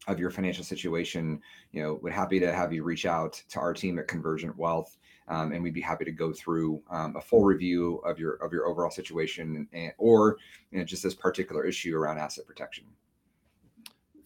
of 0.07 0.19
your 0.19 0.29
financial 0.29 0.63
situation, 0.63 1.41
you 1.71 1.81
know, 1.81 1.99
we're 2.01 2.11
happy 2.11 2.39
to 2.39 2.53
have 2.53 2.71
you 2.71 2.83
reach 2.83 3.05
out 3.05 3.41
to 3.49 3.59
our 3.59 3.73
team 3.73 3.97
at 3.99 4.07
Convergent 4.07 4.55
Wealth. 4.57 4.97
Um, 5.27 5.53
and 5.53 5.63
we'd 5.63 5.73
be 5.73 5.81
happy 5.81 6.05
to 6.05 6.11
go 6.11 6.31
through 6.31 6.83
um, 6.91 7.15
a 7.15 7.21
full 7.21 7.43
review 7.43 7.95
of 8.05 8.19
your 8.19 8.33
of 8.35 8.53
your 8.53 8.67
overall 8.67 8.91
situation 8.91 9.67
and, 9.73 9.91
or 9.97 10.37
you 10.69 10.77
know, 10.77 10.85
just 10.85 11.01
this 11.01 11.15
particular 11.15 11.65
issue 11.65 11.97
around 11.97 12.19
asset 12.19 12.45
protection. 12.45 12.85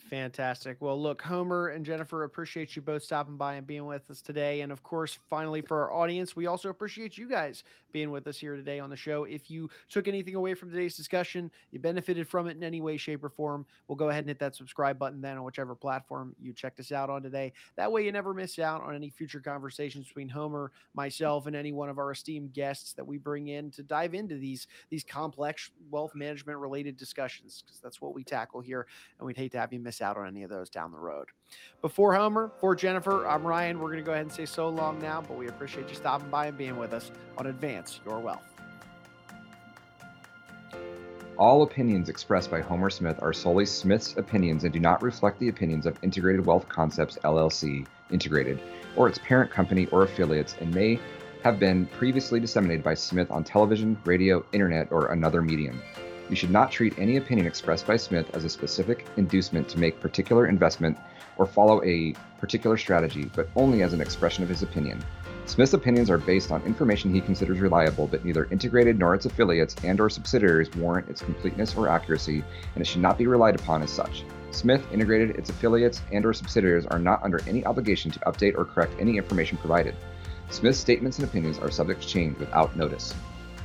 Fantastic. 0.09 0.77
Well, 0.79 0.99
look, 0.99 1.21
Homer 1.21 1.67
and 1.67 1.85
Jennifer, 1.85 2.23
appreciate 2.23 2.75
you 2.75 2.81
both 2.81 3.03
stopping 3.03 3.37
by 3.37 3.55
and 3.55 3.67
being 3.67 3.85
with 3.85 4.09
us 4.09 4.21
today. 4.21 4.61
And 4.61 4.71
of 4.71 4.81
course, 4.81 5.19
finally, 5.29 5.61
for 5.61 5.83
our 5.83 5.93
audience, 5.93 6.35
we 6.35 6.47
also 6.47 6.69
appreciate 6.69 7.15
you 7.15 7.29
guys 7.29 7.63
being 7.91 8.09
with 8.09 8.25
us 8.25 8.37
here 8.39 8.55
today 8.55 8.79
on 8.79 8.89
the 8.89 8.95
show. 8.95 9.25
If 9.25 9.51
you 9.51 9.69
took 9.87 10.07
anything 10.07 10.33
away 10.33 10.55
from 10.55 10.71
today's 10.71 10.95
discussion, 10.97 11.51
you 11.71 11.79
benefited 11.79 12.27
from 12.27 12.47
it 12.47 12.57
in 12.57 12.63
any 12.63 12.81
way, 12.81 12.97
shape, 12.97 13.23
or 13.23 13.29
form, 13.29 13.67
we'll 13.87 13.97
go 13.97 14.09
ahead 14.09 14.23
and 14.23 14.29
hit 14.29 14.39
that 14.39 14.55
subscribe 14.55 14.97
button 14.97 15.21
then 15.21 15.37
on 15.37 15.43
whichever 15.43 15.75
platform 15.75 16.35
you 16.41 16.53
checked 16.53 16.79
us 16.79 16.91
out 16.91 17.11
on 17.11 17.21
today. 17.21 17.53
That 17.75 17.91
way, 17.91 18.03
you 18.03 18.11
never 18.11 18.33
miss 18.33 18.57
out 18.57 18.81
on 18.81 18.95
any 18.95 19.11
future 19.11 19.39
conversations 19.39 20.07
between 20.07 20.29
Homer, 20.29 20.71
myself, 20.95 21.45
and 21.45 21.55
any 21.55 21.71
one 21.71 21.89
of 21.89 21.99
our 21.99 22.11
esteemed 22.11 22.53
guests 22.53 22.93
that 22.93 23.05
we 23.05 23.19
bring 23.19 23.49
in 23.49 23.69
to 23.71 23.83
dive 23.83 24.15
into 24.15 24.37
these 24.37 24.65
these 24.89 25.03
complex 25.03 25.69
wealth 25.91 26.15
management 26.15 26.57
related 26.57 26.97
discussions 26.97 27.63
because 27.63 27.79
that's 27.79 28.01
what 28.01 28.15
we 28.15 28.23
tackle 28.23 28.61
here, 28.61 28.87
and 29.19 29.27
we'd 29.27 29.37
hate 29.37 29.51
to 29.51 29.59
have 29.59 29.71
you 29.71 29.79
out 30.01 30.17
on 30.17 30.27
any 30.27 30.43
of 30.43 30.49
those 30.49 30.69
down 30.69 30.91
the 30.91 30.99
road. 30.99 31.27
Before 31.81 32.13
Homer, 32.13 32.51
for 32.59 32.75
Jennifer, 32.75 33.27
I'm 33.27 33.45
Ryan. 33.45 33.79
We're 33.79 33.87
going 33.87 33.99
to 33.99 34.03
go 34.03 34.11
ahead 34.11 34.25
and 34.25 34.31
say 34.31 34.45
so 34.45 34.69
long 34.69 34.99
now, 34.99 35.21
but 35.21 35.37
we 35.37 35.47
appreciate 35.47 35.89
you 35.89 35.95
stopping 35.95 36.29
by 36.29 36.47
and 36.47 36.57
being 36.57 36.77
with 36.77 36.93
us 36.93 37.11
on 37.37 37.47
Advance 37.47 37.99
Your 38.05 38.19
Wealth. 38.19 38.43
All 41.37 41.63
opinions 41.63 42.09
expressed 42.09 42.51
by 42.51 42.59
Homer 42.59 42.89
Smith 42.89 43.17
are 43.21 43.31
solely 43.31 43.65
Smith's 43.65 44.17
opinions 44.17 44.65
and 44.65 44.73
do 44.73 44.79
not 44.81 45.01
reflect 45.01 45.39
the 45.39 45.47
opinions 45.47 45.85
of 45.85 45.97
Integrated 46.03 46.45
Wealth 46.45 46.67
Concepts 46.67 47.17
LLC, 47.23 47.87
Integrated, 48.11 48.59
or 48.97 49.07
its 49.07 49.19
parent 49.19 49.49
company 49.49 49.85
or 49.87 50.03
affiliates, 50.03 50.57
and 50.59 50.73
may 50.75 50.99
have 51.43 51.57
been 51.57 51.85
previously 51.85 52.41
disseminated 52.41 52.83
by 52.83 52.93
Smith 52.93 53.31
on 53.31 53.45
television, 53.45 53.97
radio, 54.03 54.43
internet, 54.51 54.91
or 54.91 55.13
another 55.13 55.41
medium. 55.41 55.81
You 56.29 56.35
should 56.35 56.51
not 56.51 56.71
treat 56.71 56.97
any 56.99 57.17
opinion 57.17 57.47
expressed 57.47 57.87
by 57.87 57.97
Smith 57.97 58.29
as 58.35 58.45
a 58.45 58.49
specific 58.49 59.07
inducement 59.17 59.67
to 59.69 59.79
make 59.79 59.99
particular 59.99 60.45
investment 60.45 60.97
or 61.37 61.47
follow 61.47 61.83
a 61.83 62.13
particular 62.39 62.77
strategy, 62.77 63.31
but 63.35 63.49
only 63.55 63.81
as 63.81 63.93
an 63.93 64.01
expression 64.01 64.43
of 64.43 64.49
his 64.49 64.61
opinion. 64.61 65.03
Smith's 65.45 65.73
opinions 65.73 66.11
are 66.11 66.19
based 66.19 66.51
on 66.51 66.61
information 66.61 67.11
he 67.11 67.21
considers 67.21 67.59
reliable, 67.59 68.05
but 68.05 68.23
neither 68.23 68.45
integrated 68.51 68.99
nor 68.99 69.15
its 69.15 69.25
affiliates 69.25 69.75
and 69.83 69.99
or 69.99 70.07
subsidiaries 70.07 70.69
warrant 70.75 71.09
its 71.09 71.21
completeness 71.21 71.75
or 71.75 71.89
accuracy, 71.89 72.43
and 72.75 72.81
it 72.81 72.85
should 72.85 73.01
not 73.01 73.17
be 73.17 73.25
relied 73.25 73.55
upon 73.55 73.81
as 73.81 73.89
such. 73.89 74.23
Smith, 74.51 74.85
integrated, 74.93 75.31
its 75.31 75.49
affiliates, 75.49 76.03
and 76.11 76.23
or 76.23 76.33
subsidiaries 76.33 76.85
are 76.85 76.99
not 76.99 77.23
under 77.23 77.41
any 77.47 77.65
obligation 77.65 78.11
to 78.11 78.19
update 78.19 78.55
or 78.55 78.65
correct 78.65 78.93
any 78.99 79.17
information 79.17 79.57
provided. 79.57 79.95
Smith's 80.51 80.77
statements 80.77 81.17
and 81.17 81.27
opinions 81.27 81.57
are 81.57 81.71
subject 81.71 82.03
to 82.03 82.07
change 82.07 82.37
without 82.37 82.75
notice. 82.75 83.15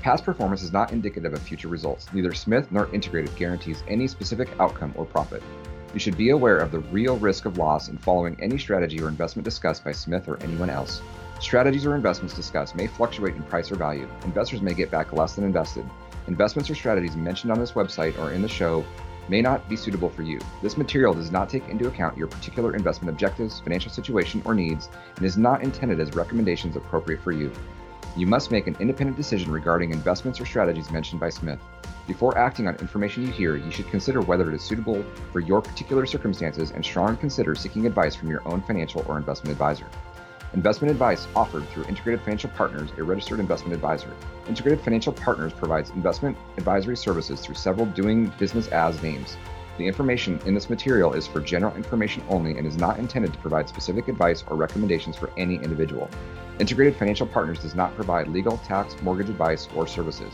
Past 0.05 0.23
performance 0.23 0.63
is 0.63 0.71
not 0.71 0.93
indicative 0.93 1.33
of 1.33 1.41
future 1.41 1.69
results. 1.69 2.13
Neither 2.13 2.35
Smith 2.35 2.71
nor 2.71 2.95
Integrated 2.95 3.35
guarantees 3.37 3.83
any 3.89 4.07
specific 4.07 4.51
outcome 4.61 4.93
or 4.99 5.07
profit. 5.07 5.43
You 5.95 5.99
should 5.99 6.19
be 6.19 6.29
aware 6.29 6.59
of 6.59 6.71
the 6.71 6.81
real 6.81 7.17
risk 7.17 7.47
of 7.47 7.57
loss 7.57 7.89
in 7.89 7.97
following 7.97 8.37
any 8.39 8.59
strategy 8.59 9.01
or 9.01 9.09
investment 9.09 9.47
discussed 9.47 9.83
by 9.83 9.93
Smith 9.93 10.29
or 10.29 10.37
anyone 10.43 10.69
else. 10.69 11.01
Strategies 11.41 11.87
or 11.87 11.95
investments 11.95 12.35
discussed 12.37 12.77
may 12.77 12.87
fluctuate 12.87 13.35
in 13.35 13.43
price 13.45 13.73
or 13.73 13.77
value. 13.77 14.07
Investors 14.27 14.61
may 14.61 14.75
get 14.75 14.91
back 14.91 15.15
less 15.15 15.37
than 15.37 15.45
invested. 15.47 15.89
Investments 16.27 16.69
or 16.69 16.75
strategies 16.75 17.17
mentioned 17.17 17.51
on 17.51 17.59
this 17.59 17.73
website 17.73 18.19
or 18.19 18.33
in 18.33 18.43
the 18.43 18.49
show 18.49 18.85
may 19.31 19.41
not 19.41 19.67
be 19.71 19.75
suitable 19.75 20.11
for 20.11 20.23
you. 20.23 20.39
This 20.61 20.77
material 20.77 21.15
does 21.15 21.31
not 21.31 21.49
take 21.49 21.67
into 21.71 21.89
account 21.89 22.19
your 22.19 22.27
particular 22.27 22.77
investment 22.77 23.09
objectives, 23.09 23.61
financial 23.61 23.91
situation, 23.91 24.43
or 24.45 24.55
needs, 24.55 24.91
and 25.17 25.25
is 25.25 25.39
not 25.39 25.63
intended 25.63 25.99
as 25.99 26.15
recommendations 26.15 26.77
appropriate 26.77 27.23
for 27.23 27.33
you. 27.33 27.51
You 28.17 28.29
must 28.29 28.53
make 28.53 28.69
an 28.69 28.77
independent 28.79 29.17
decision 29.17 29.51
regarding 29.51 29.91
investments 29.91 30.41
or 30.41 30.47
strategies 30.47 30.89
mentioned 30.93 31.21
by 31.21 31.31
Smith. 31.31 31.59
Before 32.07 32.39
acting 32.39 32.69
on 32.69 32.77
information 32.77 33.27
you 33.27 33.33
hear, 33.33 33.57
you 33.57 33.73
should 33.73 33.89
consider 33.89 34.21
whether 34.21 34.49
it 34.49 34.55
is 34.55 34.63
suitable 34.63 35.05
for 35.33 35.41
your 35.41 35.61
particular 35.61 36.07
circumstances 36.07 36.71
and 36.71 36.85
strongly 36.85 37.17
consider 37.17 37.57
seeking 37.57 37.87
advice 37.87 38.15
from 38.15 38.31
your 38.31 38.47
own 38.47 38.63
financial 38.63 39.05
or 39.09 39.17
investment 39.17 39.51
advisor. 39.51 39.87
Investment 40.53 40.93
advice 40.93 41.27
offered 41.35 41.69
through 41.71 41.87
Integrated 41.87 42.21
Financial 42.21 42.51
Partners, 42.51 42.91
a 42.99 43.03
registered 43.03 43.41
investment 43.41 43.75
advisor. 43.75 44.15
Integrated 44.47 44.81
Financial 44.85 45.13
Partners 45.13 45.53
provides 45.53 45.91
investment 45.91 46.37
advisory 46.57 46.97
services 46.97 47.41
through 47.41 47.57
several 47.57 47.87
doing 47.87 48.33
business 48.39 48.69
as 48.69 49.03
names. 49.03 49.37
The 49.77 49.89
information 49.89 50.39
in 50.47 50.55
this 50.55 50.71
material 50.71 51.15
is 51.15 51.27
for 51.27 51.41
general 51.41 51.75
information 51.75 52.23
only 52.29 52.59
and 52.59 52.65
is 52.65 52.77
not 52.77 53.01
intended 53.01 53.33
to 53.33 53.39
provide 53.41 53.69
specific 53.69 54.07
advice 54.07 54.45
or 54.47 54.57
recommendations 54.57 55.17
for 55.17 55.33
any 55.37 55.57
individual. 55.57 56.09
Integrated 56.61 56.97
Financial 56.97 57.27
Partners 57.27 57.59
does 57.59 57.75
not 57.75 57.95
provide 57.97 58.29
legal, 58.29 58.59
tax, 58.59 58.95
mortgage 59.03 59.29
advice, 59.29 59.69
or 59.75 59.89
services. 59.89 60.33